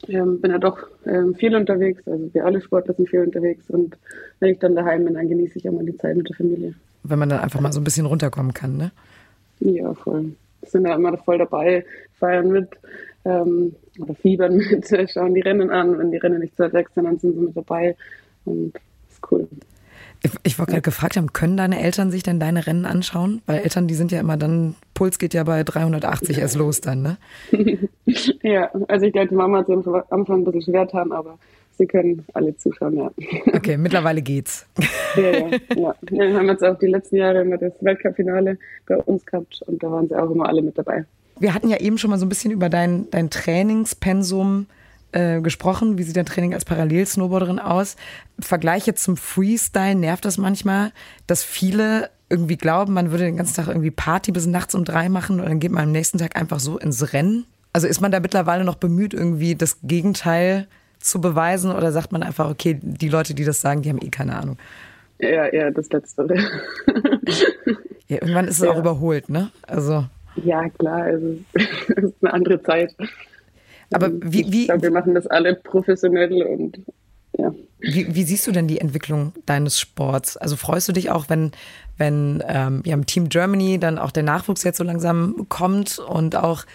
Ähm, 0.08 0.42
bin 0.42 0.52
ja 0.52 0.58
doch 0.58 0.78
ähm, 1.06 1.34
viel 1.36 1.56
unterwegs, 1.56 2.06
also 2.08 2.34
wir 2.34 2.46
alle 2.46 2.62
Sportler 2.62 2.94
sind 2.94 3.10
viel 3.10 3.22
unterwegs 3.22 3.70
und 3.70 3.96
wenn 4.40 4.52
ich 4.52 4.60
dann 4.60 4.76
daheim 4.76 5.06
bin, 5.06 5.14
dann 5.14 5.30
genieße 5.30 5.60
ich 5.60 5.70
auch 5.70 5.74
mal 5.74 5.86
die 5.86 5.96
Zeit 5.98 6.18
mit 6.18 6.28
der 6.28 6.36
Familie. 6.36 6.74
Wenn 7.04 7.20
man 7.20 7.30
dann 7.30 7.40
einfach 7.40 7.62
mal 7.62 7.72
so 7.72 7.80
ein 7.80 7.86
bisschen 7.86 8.06
runterkommen 8.06 8.54
kann, 8.54 8.76
ne? 8.78 8.92
Ja, 9.60 9.94
voll. 9.94 10.34
Sind 10.64 10.84
da 10.84 10.96
immer 10.96 11.18
voll 11.18 11.38
dabei, 11.38 11.86
feiern 12.20 12.50
mit 12.52 12.70
ähm, 13.26 13.76
oder 14.00 14.14
fiebern 14.16 14.58
mit, 14.72 15.10
schauen 15.10 15.34
die 15.34 15.42
Rennen 15.42 15.70
an. 15.70 15.98
Wenn 15.98 16.12
die 16.12 16.18
Rennen 16.18 16.40
nicht 16.40 16.56
zu 16.56 16.64
weit 16.64 16.74
weg 16.74 16.90
sind, 16.94 17.06
dann 17.06 17.20
sind 17.20 17.36
sie 17.36 17.42
mit 17.42 17.56
dabei 17.56 17.96
und 18.46 18.74
ist 19.10 19.32
cool. 19.32 19.48
Ich, 20.24 20.32
ich 20.44 20.60
wollte 20.60 20.72
gerade 20.72 20.82
gefragt 20.82 21.18
haben, 21.18 21.34
können 21.34 21.58
deine 21.58 21.82
Eltern 21.82 22.10
sich 22.10 22.24
denn 22.24 22.40
deine 22.40 22.66
Rennen 22.66 22.86
anschauen? 22.86 23.42
Weil 23.46 23.60
Eltern, 23.60 23.88
die 23.88 23.94
sind 23.94 24.12
ja 24.12 24.22
immer 24.22 24.38
dann, 24.38 24.76
Puls 24.94 25.20
geht 25.20 25.34
ja 25.34 25.44
bei 25.44 25.64
380 25.64 26.38
erst 26.38 26.56
los 26.56 26.82
dann, 26.82 27.02
ne? 27.02 27.18
Ja, 28.42 28.70
also 28.88 29.06
ich 29.06 29.14
glaube, 29.14 29.30
die 29.30 29.36
Mama 29.36 29.60
hat 29.60 29.68
sich 29.68 29.76
am 29.76 30.04
Anfang 30.10 30.42
ein 30.42 30.44
bisschen 30.46 30.74
schwer 30.74 30.86
getan, 30.86 31.12
aber 31.12 31.38
sie 31.78 31.88
können 31.88 32.26
alle 32.34 32.56
zuschauen, 32.58 32.98
ja. 32.98 33.12
Okay, 33.54 33.78
mittlerweile 33.78 34.22
geht's. 34.22 34.66
ja, 35.16 35.32
ja, 35.32 35.50
ja. 35.76 35.96
Wir 36.02 36.34
haben 36.34 36.48
jetzt 36.48 36.64
auch 36.64 36.78
die 36.78 36.88
letzten 36.88 37.18
Jahre 37.18 37.42
immer 37.42 37.58
das 37.58 37.74
Weltcup-Finale 37.82 38.58
bei 38.86 38.98
uns 38.98 39.26
gehabt 39.26 39.62
und 39.66 39.82
da 39.84 39.92
waren 39.92 40.08
sie 40.08 40.16
auch 40.16 40.32
immer 40.32 40.48
alle 40.48 40.62
mit 40.62 40.78
dabei. 40.78 41.06
Wir 41.40 41.54
hatten 41.54 41.70
ja 41.70 41.80
eben 41.80 41.98
schon 41.98 42.10
mal 42.10 42.20
so 42.20 42.26
ein 42.26 42.30
bisschen 42.30 42.52
über 42.52 42.70
dein, 42.70 43.10
dein 43.10 43.30
Trainingspensum 43.30 44.68
äh, 45.14 45.42
gesprochen. 45.42 45.98
Wie 45.98 46.04
sieht 46.04 46.18
dein 46.18 46.26
Training 46.26 46.54
als 46.54 46.66
Parallelsnowboarderin 46.66 47.60
aus? 47.60 47.96
Vergleich 48.40 48.86
jetzt 48.86 49.04
zum 49.04 49.18
Freestyle 49.18 49.96
nervt 49.96 50.26
das 50.26 50.38
manchmal, 50.38 50.92
dass 51.28 51.44
viele 51.44 52.10
irgendwie 52.30 52.58
glauben, 52.58 52.94
man 52.94 53.12
würde 53.12 53.26
den 53.26 53.38
ganzen 53.38 53.56
Tag 53.56 53.68
irgendwie 53.68 53.92
Party 53.92 54.32
bis 54.32 54.48
nachts 54.48 54.74
um 54.74 54.86
drei 54.86 55.08
machen 55.08 55.40
und 55.40 55.46
dann 55.48 55.60
geht 55.60 55.72
man 55.72 55.84
am 55.84 55.92
nächsten 55.92 56.18
Tag 56.18 56.36
einfach 56.36 56.60
so 56.60 56.80
ins 56.80 57.14
Rennen? 57.14 57.46
Also 57.74 57.88
ist 57.88 58.02
man 58.02 58.12
da 58.12 58.20
mittlerweile 58.20 58.64
noch 58.64 58.76
bemüht, 58.76 59.14
irgendwie 59.14 59.56
das 59.56 59.78
Gegenteil 59.84 60.68
zu 61.00 61.22
beweisen 61.22 61.72
oder 61.72 61.92
sagt 61.92 62.12
man 62.12 62.24
einfach, 62.24 62.50
okay, 62.50 62.80
die 62.82 63.10
Leute, 63.10 63.34
die 63.34 63.46
das 63.46 63.62
sagen, 63.62 63.82
die 63.82 63.90
haben 63.90 64.00
eh 64.02 64.10
keine 64.10 64.36
Ahnung? 64.36 64.58
Ja, 65.20 65.46
eher 65.46 65.72
das 65.72 65.90
Letztere. 65.90 66.36
ja, 68.08 68.18
irgendwann 68.22 68.48
ist 68.48 68.58
es 68.58 68.66
ja. 68.66 68.72
auch 68.72 68.80
überholt, 68.80 69.30
ne? 69.30 69.52
Also. 69.68 70.06
Ja, 70.44 70.68
klar, 70.70 71.04
also, 71.04 71.38
es 71.54 72.04
ist 72.04 72.16
eine 72.22 72.34
andere 72.34 72.62
Zeit. 72.64 72.96
Aber 73.94 74.12
wie, 74.12 74.52
wie, 74.52 74.62
ich 74.62 74.68
glaube, 74.68 74.84
wir 74.84 74.92
machen 74.92 75.16
das 75.16 75.28
alle 75.28 75.56
professionell 75.56 76.44
und 76.44 76.80
ja. 77.38 77.54
Wie, 77.80 78.16
wie, 78.16 78.24
siehst 78.24 78.48
du 78.48 78.52
denn 78.52 78.68
die 78.68 78.80
Entwicklung 78.80 79.34
deines 79.46 79.80
Sports? 79.80 80.38
Also 80.38 80.56
freust 80.56 80.88
du 80.88 80.94
dich 80.94 81.10
auch, 81.10 81.30
wenn, 81.30 81.52
wenn 81.98 82.44
ähm, 82.48 82.82
ja, 82.86 82.94
im 82.94 83.06
Team 83.06 83.28
Germany 83.28 83.80
dann 83.80 83.98
auch 83.98 84.12
der 84.12 84.24
Nachwuchs 84.24 84.64
jetzt 84.64 84.78
so 84.78 84.84
langsam 84.84 85.48
kommt 85.50 86.00
und 86.00 86.36
auch 86.36 86.66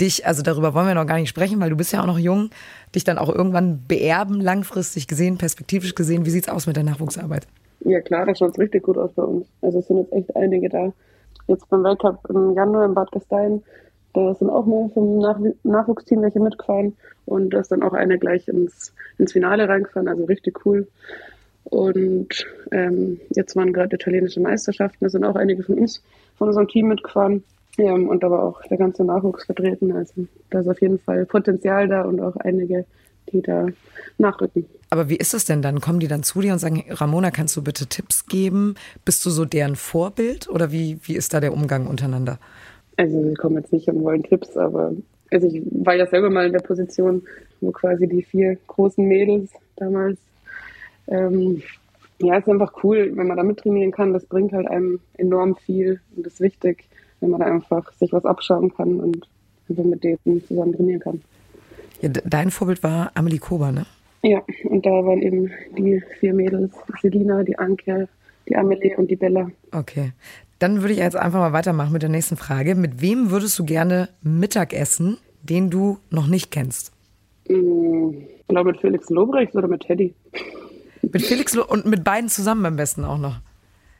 dich, 0.00 0.26
also 0.26 0.42
darüber 0.42 0.74
wollen 0.74 0.86
wir 0.86 0.94
noch 0.94 1.06
gar 1.06 1.18
nicht 1.18 1.28
sprechen, 1.28 1.60
weil 1.60 1.70
du 1.70 1.76
bist 1.76 1.92
ja 1.92 2.02
auch 2.02 2.06
noch 2.06 2.18
jung, 2.18 2.50
dich 2.94 3.04
dann 3.04 3.18
auch 3.18 3.34
irgendwann 3.34 3.82
beerben, 3.86 4.40
langfristig 4.40 5.06
gesehen, 5.06 5.38
perspektivisch 5.38 5.94
gesehen. 5.94 6.26
Wie 6.26 6.30
sieht 6.30 6.48
es 6.48 6.52
aus 6.52 6.66
mit 6.66 6.76
der 6.76 6.84
Nachwuchsarbeit? 6.84 7.46
Ja 7.80 8.00
klar, 8.00 8.26
da 8.26 8.34
schaut 8.34 8.52
es 8.52 8.58
richtig 8.58 8.82
gut 8.82 8.98
aus 8.98 9.12
bei 9.12 9.22
uns. 9.22 9.46
Also 9.62 9.78
es 9.78 9.86
sind 9.86 9.98
jetzt 9.98 10.12
echt 10.12 10.36
einige 10.36 10.68
da. 10.68 10.92
Jetzt 11.46 11.68
beim 11.70 11.82
Weltcup 11.82 12.18
im 12.28 12.54
Januar 12.54 12.84
in 12.84 12.94
Bad 12.94 13.10
Gastein, 13.12 13.62
da 14.26 14.34
sind 14.34 14.50
auch 14.50 14.66
mal 14.66 14.90
vom 14.92 15.18
Nach 15.18 15.38
Nachwuchsteam 15.62 16.22
welche 16.22 16.40
mitgefahren 16.40 16.96
und 17.26 17.50
da 17.50 17.60
ist 17.60 17.70
dann 17.70 17.82
auch 17.82 17.92
eine 17.92 18.18
gleich 18.18 18.48
ins, 18.48 18.92
ins 19.18 19.32
Finale 19.32 19.68
reingefahren, 19.68 20.08
also 20.08 20.24
richtig 20.24 20.64
cool. 20.66 20.88
Und 21.64 22.46
ähm, 22.70 23.20
jetzt 23.30 23.54
waren 23.56 23.72
gerade 23.72 23.94
italienische 23.94 24.40
Meisterschaften, 24.40 25.04
da 25.04 25.10
sind 25.10 25.24
auch 25.24 25.36
einige 25.36 25.62
von 25.62 25.78
uns, 25.78 26.02
von 26.36 26.48
unserem 26.48 26.68
Team 26.68 26.88
mitgefahren. 26.88 27.44
Ja, 27.76 27.92
und 27.92 28.22
da 28.22 28.30
war 28.30 28.42
auch 28.42 28.62
der 28.62 28.76
ganze 28.76 29.04
Nachwuchs 29.04 29.44
vertreten. 29.44 29.92
Also 29.92 30.26
da 30.50 30.60
ist 30.60 30.68
auf 30.68 30.80
jeden 30.80 30.98
Fall 30.98 31.26
Potenzial 31.26 31.86
da 31.86 32.02
und 32.02 32.20
auch 32.20 32.34
einige, 32.36 32.86
die 33.32 33.40
da 33.40 33.66
nachrücken. 34.16 34.66
Aber 34.90 35.08
wie 35.08 35.16
ist 35.16 35.34
es 35.34 35.44
denn 35.44 35.62
dann? 35.62 35.80
Kommen 35.80 36.00
die 36.00 36.08
dann 36.08 36.22
zu 36.22 36.40
dir 36.40 36.52
und 36.52 36.58
sagen, 36.58 36.84
Ramona, 36.88 37.30
kannst 37.30 37.56
du 37.56 37.62
bitte 37.62 37.86
Tipps 37.86 38.26
geben? 38.26 38.74
Bist 39.04 39.24
du 39.26 39.30
so 39.30 39.44
deren 39.44 39.76
Vorbild 39.76 40.48
oder 40.48 40.72
wie, 40.72 40.98
wie 41.02 41.14
ist 41.14 41.34
da 41.34 41.40
der 41.40 41.52
Umgang 41.52 41.86
untereinander? 41.86 42.38
Also 42.98 43.22
sie 43.22 43.34
kommen 43.34 43.56
jetzt 43.56 43.72
nicht 43.72 43.88
und 43.88 44.02
wollen 44.02 44.22
Tipps, 44.22 44.56
aber 44.56 44.92
also 45.30 45.46
ich 45.46 45.62
war 45.70 45.94
ja 45.94 46.06
selber 46.06 46.28
mal 46.28 46.46
in 46.46 46.52
der 46.52 46.60
Position, 46.60 47.22
wo 47.62 47.70
quasi 47.70 48.06
die 48.06 48.22
vier 48.22 48.58
großen 48.66 49.06
Mädels 49.06 49.50
damals 49.76 50.18
ähm, 51.06 51.62
ja, 52.20 52.36
es 52.36 52.42
ist 52.42 52.50
einfach 52.50 52.72
cool, 52.82 53.12
wenn 53.14 53.28
man 53.28 53.36
da 53.36 53.44
mittrainieren 53.44 53.92
kann. 53.92 54.12
Das 54.12 54.26
bringt 54.26 54.52
halt 54.52 54.66
einem 54.66 54.98
enorm 55.16 55.54
viel 55.54 56.00
und 56.16 56.26
ist 56.26 56.40
wichtig 56.40 56.84
wenn 57.20 57.30
man 57.30 57.40
da 57.40 57.46
einfach 57.46 57.92
sich 57.94 58.12
was 58.12 58.24
abschauen 58.24 58.72
kann 58.74 59.00
und 59.00 59.28
einfach 59.68 59.84
mit 59.84 60.04
denen 60.04 60.44
zusammen 60.46 60.74
trainieren 60.74 61.00
kann. 61.00 61.22
Ja, 62.00 62.08
dein 62.08 62.50
Vorbild 62.50 62.82
war 62.82 63.10
Amelie 63.14 63.38
Kober, 63.38 63.72
ne? 63.72 63.86
Ja, 64.22 64.42
und 64.64 64.84
da 64.84 64.90
waren 64.90 65.22
eben 65.22 65.50
die 65.76 66.02
vier 66.18 66.34
Mädels, 66.34 66.72
Selina, 67.00 67.42
die 67.42 67.58
Anke, 67.58 68.08
die 68.48 68.56
Amelie 68.56 68.96
und 68.96 69.10
die 69.10 69.16
Bella. 69.16 69.50
Okay. 69.72 70.12
Dann 70.58 70.80
würde 70.80 70.92
ich 70.92 70.98
jetzt 70.98 71.16
einfach 71.16 71.38
mal 71.38 71.52
weitermachen 71.52 71.92
mit 71.92 72.02
der 72.02 72.08
nächsten 72.08 72.36
Frage. 72.36 72.74
Mit 72.74 73.00
wem 73.00 73.30
würdest 73.30 73.58
du 73.58 73.64
gerne 73.64 74.08
Mittag 74.22 74.72
essen, 74.72 75.18
den 75.42 75.70
du 75.70 75.98
noch 76.10 76.26
nicht 76.26 76.50
kennst? 76.50 76.92
Ich 77.44 77.56
glaube 78.48 78.72
mit 78.72 78.80
Felix 78.80 79.08
Lobrecht 79.08 79.54
oder 79.54 79.68
mit 79.68 79.82
Teddy. 79.82 80.14
Mit 81.02 81.22
Felix 81.22 81.54
Lo 81.54 81.64
und 81.64 81.86
mit 81.86 82.04
beiden 82.04 82.28
zusammen 82.28 82.66
am 82.66 82.76
besten 82.76 83.04
auch 83.04 83.18
noch. 83.18 83.36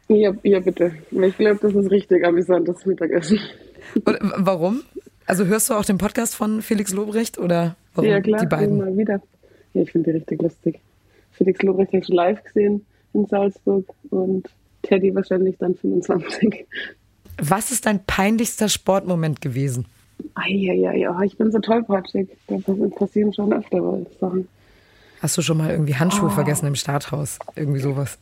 Ja, 0.09 0.33
ja 0.43 0.61
bitte. 0.61 0.93
Ich 1.11 1.37
glaube, 1.37 1.59
das 1.61 1.75
ist 1.75 1.91
richtig 1.91 2.27
amüsantes 2.27 2.85
Mittagessen. 2.87 3.39
Und 4.05 4.19
warum? 4.37 4.83
Also 5.27 5.45
hörst 5.45 5.71
du 5.71 5.75
auch 5.75 5.85
den 5.85 5.99
Podcast 5.99 6.35
von 6.35 6.63
Felix 6.63 6.93
Lobrecht 6.93 7.39
oder 7.39 7.77
warum 7.95 8.11
ja, 8.11 8.21
klar, 8.21 8.41
die 8.41 8.47
beiden? 8.47 8.81
Immer 8.81 8.97
wieder. 8.97 9.23
Ja, 9.75 9.83
ich 9.83 9.93
finde 9.93 10.11
die 10.11 10.19
richtig 10.19 10.43
lustig. 10.43 10.81
Felix 11.33 11.63
Lobrecht 11.63 11.93
habe 11.93 12.03
ich 12.03 12.09
live 12.09 12.43
gesehen 12.43 12.85
in 13.13 13.27
Salzburg 13.27 13.85
und 14.11 14.49
Teddy 14.89 15.15
wahrscheinlich 15.15 15.57
dann 15.59 15.75
25. 15.75 16.67
Was 17.41 17.71
ist 17.71 17.87
dein 17.87 18.05
peinlichster 18.05 18.69
Sportmoment 18.69 19.41
gewesen? 19.41 19.87
Eieiei, 20.35 21.09
oh, 21.09 21.21
ich 21.23 21.37
bin 21.37 21.53
so 21.53 21.61
tollpatschig. 21.61 22.29
Das 22.49 22.63
passieren 22.97 23.33
schon 23.33 23.53
öfter 23.53 23.81
Sachen. 24.21 24.49
Hast 25.21 25.37
du 25.37 25.43
schon 25.43 25.59
mal 25.59 25.71
irgendwie 25.71 25.95
Handschuhe 25.95 26.29
oh. 26.29 26.31
vergessen 26.31 26.67
im 26.67 26.75
Starthaus? 26.75 27.39
Irgendwie 27.55 27.81
sowas? 27.81 28.19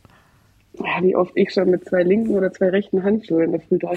ja, 0.78 1.02
wie 1.02 1.16
oft 1.16 1.32
ich 1.34 1.52
schon 1.52 1.70
mit 1.70 1.84
zwei 1.84 2.02
linken 2.02 2.36
oder 2.36 2.52
zwei 2.52 2.68
rechten 2.68 3.02
Handschuhen 3.02 3.44
in 3.44 3.52
der 3.52 3.60
Früh 3.60 3.78
da 3.78 3.92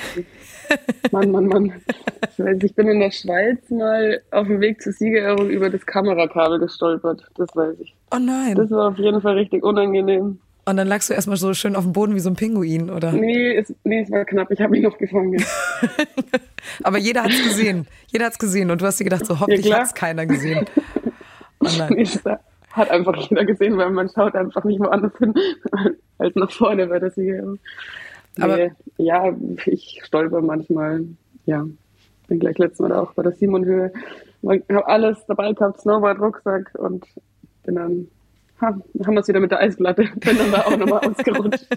Mann, 1.11 1.31
Mann, 1.31 1.47
Mann. 1.47 1.73
Ich, 2.31 2.39
weiß, 2.39 2.57
ich 2.63 2.75
bin 2.75 2.87
in 2.87 2.99
der 2.99 3.11
Schweiz 3.11 3.69
mal 3.69 4.21
auf 4.31 4.47
dem 4.47 4.61
Weg 4.61 4.81
zur 4.81 4.93
Siegerehrung 4.93 5.49
über 5.49 5.69
das 5.69 5.85
Kamerakabel 5.85 6.59
gestolpert. 6.59 7.23
Das 7.35 7.49
weiß 7.55 7.79
ich. 7.79 7.95
Oh 8.11 8.19
nein. 8.19 8.55
Das 8.55 8.69
war 8.71 8.89
auf 8.89 8.97
jeden 8.97 9.21
Fall 9.21 9.35
richtig 9.35 9.63
unangenehm. 9.63 10.39
Und 10.69 10.77
dann 10.77 10.87
lagst 10.87 11.09
du 11.09 11.15
erstmal 11.15 11.37
so 11.37 11.53
schön 11.55 11.75
auf 11.75 11.83
dem 11.83 11.93
Boden 11.93 12.13
wie 12.13 12.19
so 12.19 12.29
ein 12.29 12.35
Pinguin, 12.35 12.91
oder? 12.91 13.11
Nee, 13.11 13.55
es, 13.55 13.73
nee, 13.83 14.01
es 14.01 14.11
war 14.11 14.23
knapp. 14.23 14.51
Ich 14.51 14.61
habe 14.61 14.71
mich 14.71 14.83
noch 14.83 14.97
gefangen. 14.99 15.43
Aber 16.83 16.99
jeder 16.99 17.23
hat 17.23 17.31
es 17.31 17.43
gesehen. 17.43 17.87
Jeder 18.07 18.25
hat 18.25 18.33
es 18.33 18.39
gesehen. 18.39 18.69
Und 18.69 18.79
du 18.79 18.85
hast 18.85 18.99
dir 18.99 19.05
gedacht, 19.05 19.25
so 19.25 19.39
hoffentlich 19.39 19.65
ja, 19.65 19.77
hat 19.77 19.87
es 19.87 19.93
keiner 19.95 20.27
gesehen. 20.27 20.65
Oh 21.59 21.67
nein. 21.77 22.07
hat 22.71 22.91
einfach 22.91 23.15
jeder 23.15 23.45
gesehen, 23.45 23.77
weil 23.77 23.89
man 23.89 24.09
schaut 24.09 24.35
einfach 24.35 24.63
nicht 24.63 24.79
woanders 24.79 25.17
hin 25.17 25.33
als 26.19 26.35
nach 26.35 26.51
vorne 26.51 26.85
bei 26.85 26.99
der 26.99 27.09
Siegerehrung. 27.09 27.57
Aber 28.39 28.55
nee, 28.55 28.71
ja, 28.97 29.35
ich 29.65 30.01
stolper 30.03 30.41
manchmal. 30.41 31.03
Ja, 31.45 31.65
bin 32.27 32.39
gleich 32.39 32.59
letztes 32.59 32.79
Mal 32.79 32.93
auch 32.93 33.13
bei 33.13 33.23
der 33.23 33.31
Simon-Höhe. 33.31 33.91
Ich 34.43 34.63
habe 34.69 34.87
alles 34.87 35.25
dabei 35.27 35.51
gehabt, 35.51 35.81
Snowboard, 35.81 36.19
Rucksack 36.19 36.71
und 36.75 37.05
bin 37.63 37.75
dann 37.75 38.07
ha, 38.61 38.67
haben 39.05 39.13
wir 39.13 39.19
es 39.19 39.27
wieder 39.27 39.39
mit 39.39 39.51
der 39.51 39.59
Eisplatte. 39.59 40.03
Bin 40.15 40.37
dann 40.37 40.51
da 40.51 40.61
auch 40.61 40.77
nochmal 40.77 40.99
ausgerutscht. 40.99 41.67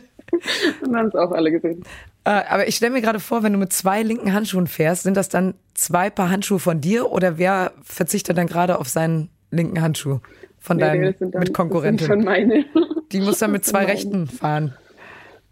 und 0.83 0.97
haben 0.97 1.09
es 1.09 1.15
auch 1.15 1.33
alle 1.33 1.51
gesehen. 1.51 1.83
Äh, 2.25 2.43
aber 2.49 2.69
ich 2.69 2.77
stelle 2.77 2.93
mir 2.93 3.03
gerade 3.03 3.21
vor, 3.21 3.43
wenn 3.43 3.53
du 3.53 3.59
mit 3.59 3.73
zwei 3.73 4.03
linken 4.03 4.33
Handschuhen 4.33 4.67
fährst, 4.67 5.03
sind 5.03 5.17
das 5.17 5.29
dann 5.29 5.55
zwei 5.75 6.11
Paar 6.11 6.31
Handschuhe 6.31 6.59
von 6.59 6.81
dir 6.81 7.11
oder 7.11 7.39
wer 7.39 7.73
verzichtet 7.83 8.39
dann 8.39 8.47
gerade 8.47 8.79
auf 8.79 8.89
seinen 8.89 9.29
linken 9.51 9.81
Handschuh 9.81 10.21
von 10.59 10.77
nee, 10.77 10.83
deinem 10.83 11.15
nee, 11.19 11.39
Mitkonkurrentin? 11.39 11.99
Das 11.99 12.07
sind 12.07 12.17
schon 12.17 12.25
meine. 12.25 12.65
Die 13.13 13.21
muss 13.21 13.39
dann 13.39 13.53
mit 13.53 13.65
zwei 13.65 13.85
Rechten 13.87 14.27
fahren. 14.27 14.75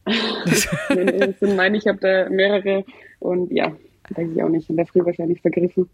nee, 0.07 0.15
nee, 1.05 1.19
das 1.19 1.41
sind 1.41 1.57
meine. 1.57 1.77
Ich 1.77 1.87
habe 1.87 1.99
da 1.99 2.29
mehrere 2.31 2.85
und 3.19 3.53
ja, 3.53 3.73
weiß 4.15 4.29
ich 4.35 4.43
auch 4.43 4.49
nicht. 4.49 4.71
In 4.71 4.77
der 4.77 4.87
Früh 4.87 5.05
wahrscheinlich 5.05 5.41
vergriffen. 5.41 5.89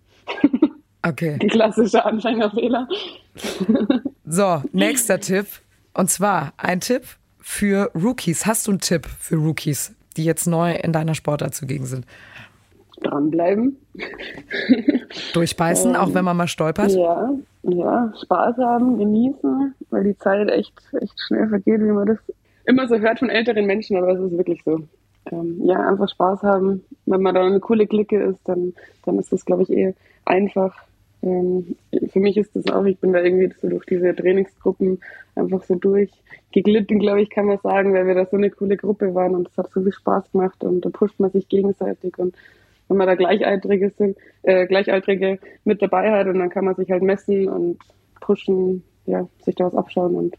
Okay. 1.06 1.38
Die 1.40 1.46
klassische 1.46 2.04
Anfängerfehler. 2.04 2.88
so, 4.26 4.62
nächster 4.72 5.20
Tipp. 5.20 5.46
Und 5.94 6.10
zwar 6.10 6.52
ein 6.56 6.80
Tipp 6.80 7.02
für 7.38 7.90
Rookies. 7.94 8.44
Hast 8.44 8.66
du 8.66 8.72
einen 8.72 8.80
Tipp 8.80 9.06
für 9.06 9.36
Rookies, 9.36 9.94
die 10.16 10.24
jetzt 10.24 10.46
neu 10.46 10.74
in 10.74 10.92
deiner 10.92 11.14
Sportart 11.14 11.54
zugegen 11.54 11.86
sind? 11.86 12.06
Dranbleiben. 13.02 13.76
Durchbeißen, 15.32 15.94
ähm, 15.94 15.96
auch 15.96 16.12
wenn 16.14 16.24
man 16.24 16.36
mal 16.36 16.48
stolpert? 16.48 16.90
Ja, 16.90 17.30
ja, 17.62 18.12
Spaß 18.22 18.56
haben, 18.58 18.98
genießen, 18.98 19.74
weil 19.90 20.04
die 20.04 20.18
Zeit 20.18 20.50
echt, 20.50 20.72
echt 21.00 21.14
schnell 21.26 21.48
vergeht, 21.48 21.80
wie 21.80 21.92
man 21.92 22.06
das 22.06 22.18
immer 22.64 22.88
so 22.88 22.98
hört 22.98 23.18
von 23.20 23.28
älteren 23.28 23.66
Menschen, 23.66 23.96
aber 23.96 24.12
es 24.12 24.20
ist 24.20 24.36
wirklich 24.36 24.62
so. 24.64 24.80
Ähm, 25.30 25.60
ja, 25.64 25.88
einfach 25.88 26.08
Spaß 26.08 26.42
haben. 26.42 26.84
Wenn 27.04 27.22
man 27.22 27.34
da 27.34 27.44
eine 27.44 27.60
coole 27.60 27.86
Clique 27.86 28.20
ist, 28.22 28.40
dann, 28.44 28.74
dann 29.04 29.18
ist 29.18 29.32
das, 29.32 29.44
glaube 29.44 29.62
ich, 29.62 29.70
eher 29.70 29.94
einfach. 30.24 30.74
Ähm, 31.22 31.76
für 32.08 32.20
mich 32.20 32.36
ist 32.36 32.54
das 32.54 32.66
auch, 32.68 32.84
ich 32.84 32.98
bin 32.98 33.12
da 33.12 33.20
irgendwie 33.20 33.52
so 33.60 33.68
durch 33.68 33.84
diese 33.86 34.14
Trainingsgruppen 34.14 35.00
einfach 35.34 35.62
so 35.62 35.74
durchgeglitten, 35.74 36.98
glaube 36.98 37.22
ich, 37.22 37.30
kann 37.30 37.46
man 37.46 37.58
sagen, 37.58 37.94
weil 37.94 38.06
wir 38.06 38.14
da 38.14 38.26
so 38.26 38.36
eine 38.36 38.50
coole 38.50 38.76
Gruppe 38.76 39.14
waren 39.14 39.34
und 39.34 39.48
es 39.48 39.56
hat 39.56 39.70
so 39.72 39.82
viel 39.82 39.92
Spaß 39.92 40.32
gemacht 40.32 40.62
und 40.62 40.84
da 40.84 40.90
pusht 40.90 41.18
man 41.18 41.30
sich 41.30 41.48
gegenseitig 41.48 42.18
und 42.18 42.34
wenn 42.88 42.96
man 42.98 43.06
da 43.06 43.14
Gleichaltrige 43.14 43.90
sind, 43.90 44.16
äh, 44.42 44.66
Gleichaltrige 44.66 45.38
mit 45.64 45.82
dabei 45.82 46.12
hat 46.12 46.28
und 46.28 46.38
dann 46.38 46.50
kann 46.50 46.64
man 46.64 46.76
sich 46.76 46.90
halt 46.90 47.02
messen 47.02 47.48
und 47.48 47.78
pushen, 48.20 48.84
ja, 49.06 49.28
sich 49.44 49.54
da 49.56 49.64
was 49.64 49.74
abschauen 49.74 50.14
und 50.14 50.36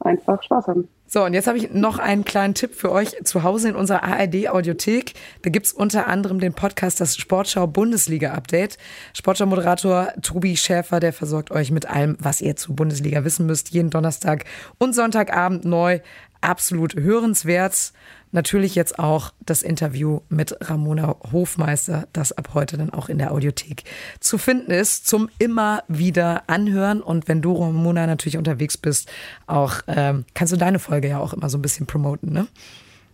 einfach 0.00 0.42
Spaß 0.42 0.68
haben. 0.68 0.88
So, 1.08 1.24
und 1.24 1.34
jetzt 1.34 1.46
habe 1.46 1.56
ich 1.56 1.72
noch 1.72 2.00
einen 2.00 2.24
kleinen 2.24 2.54
Tipp 2.54 2.74
für 2.74 2.90
euch 2.90 3.16
zu 3.22 3.44
Hause 3.44 3.68
in 3.68 3.76
unserer 3.76 4.02
ARD-Audiothek. 4.02 5.14
Da 5.42 5.50
gibt's 5.50 5.72
unter 5.72 6.08
anderem 6.08 6.40
den 6.40 6.52
Podcast 6.52 7.00
Das 7.00 7.16
Sportschau-Bundesliga-Update. 7.16 8.76
Sportschau-Moderator 9.14 10.08
Tobi 10.20 10.56
Schäfer, 10.56 10.98
der 10.98 11.12
versorgt 11.12 11.52
euch 11.52 11.70
mit 11.70 11.88
allem, 11.88 12.16
was 12.18 12.40
ihr 12.40 12.56
zu 12.56 12.74
Bundesliga 12.74 13.24
wissen 13.24 13.46
müsst. 13.46 13.70
Jeden 13.70 13.90
Donnerstag 13.90 14.46
und 14.78 14.96
Sonntagabend 14.96 15.64
neu. 15.64 16.00
Absolut 16.40 16.96
hörenswert. 16.96 17.92
Natürlich 18.36 18.74
jetzt 18.74 18.98
auch 18.98 19.32
das 19.46 19.62
Interview 19.62 20.20
mit 20.28 20.54
Ramona 20.60 21.16
Hofmeister, 21.32 22.06
das 22.12 22.32
ab 22.32 22.50
heute 22.52 22.76
dann 22.76 22.90
auch 22.90 23.08
in 23.08 23.16
der 23.16 23.32
Audiothek 23.32 23.84
zu 24.20 24.36
finden 24.36 24.72
ist, 24.72 25.06
zum 25.06 25.30
immer 25.38 25.84
wieder 25.88 26.42
anhören. 26.46 27.00
Und 27.00 27.28
wenn 27.28 27.40
du, 27.40 27.54
Ramona, 27.54 28.06
natürlich 28.06 28.36
unterwegs 28.36 28.76
bist, 28.76 29.10
auch 29.46 29.76
ähm, 29.86 30.26
kannst 30.34 30.52
du 30.52 30.58
deine 30.58 30.78
Folge 30.78 31.08
ja 31.08 31.18
auch 31.18 31.32
immer 31.32 31.48
so 31.48 31.56
ein 31.56 31.62
bisschen 31.62 31.86
promoten, 31.86 32.30
ne? 32.30 32.46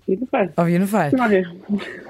Jeden 0.06 0.26
Fall. 0.26 0.52
Auf 0.56 0.68
jeden 0.68 0.86
Fall. 0.86 1.12
Ich. 1.30 1.46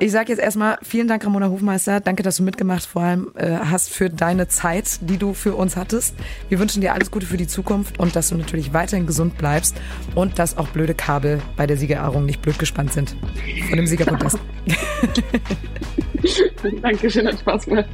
Ich 0.00 0.12
sage 0.12 0.31
jetzt 0.31 0.40
erstmal 0.40 0.78
vielen 0.83 1.09
Dank, 1.09 1.24
Ramona 1.24 1.48
Hofmeister. 1.48 2.00
Danke, 2.00 2.22
dass 2.22 2.37
du 2.37 2.42
mitgemacht 2.42 2.85
vor 2.85 3.02
allem 3.02 3.31
äh, 3.37 3.50
hast 3.59 3.90
für 3.90 4.11
deine 4.11 4.48
Zeit, 4.48 4.98
die 5.02 5.18
du 5.18 5.35
für 5.35 5.55
uns 5.55 5.76
hattest. 5.76 6.14
Wir 6.48 6.59
wünschen 6.59 6.81
dir 6.81 6.94
alles 6.94 7.11
Gute 7.11 7.26
für 7.26 7.37
die 7.37 7.46
Zukunft 7.46 7.98
und 7.98 8.16
dass 8.16 8.31
du 8.31 8.37
natürlich 8.37 8.72
weiterhin 8.72 9.07
gesund 9.07 9.37
bleibst 9.38 9.81
und 10.14 10.38
dass 10.38 10.57
auch 10.57 10.68
blöde 10.68 10.94
Kabel 10.94 11.40
bei 11.57 11.66
der 11.66 11.76
Siegerehrung 11.76 12.24
nicht 12.24 12.42
blöd 12.42 12.59
gespannt 12.59 12.92
sind 12.92 13.16
von 13.68 13.76
dem 13.76 13.87
Siegerprotest. 13.87 14.38
Dankeschön, 16.82 17.26
hat 17.26 17.38
Spaß 17.40 17.66
gemacht. 17.66 17.88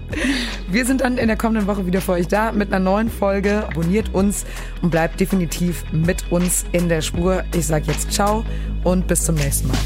Wir 0.71 0.85
sind 0.85 1.01
dann 1.01 1.19
in 1.19 1.29
der 1.29 1.37
kommenden 1.37 1.67
Woche 1.67 1.87
wieder 1.87 2.01
für 2.01 2.13
euch 2.13 2.29
da 2.29 2.53
mit 2.53 2.73
einer 2.73 2.85
neuen 2.85 3.11
Folge. 3.11 3.65
Abonniert 3.67 4.15
uns 4.15 4.45
und 4.83 4.91
bleibt 4.91 5.21
definitiv 5.21 5.85
mit 5.93 6.31
uns 6.31 6.65
in 6.73 6.89
der 6.89 7.01
Spur. 7.01 7.45
Ich 7.55 7.67
sage 7.67 7.87
jetzt 7.89 8.13
ciao 8.13 8.45
und 8.85 9.07
bis 9.07 9.25
zum 9.25 9.37
nächsten 9.37 9.69
Mal. 9.69 9.79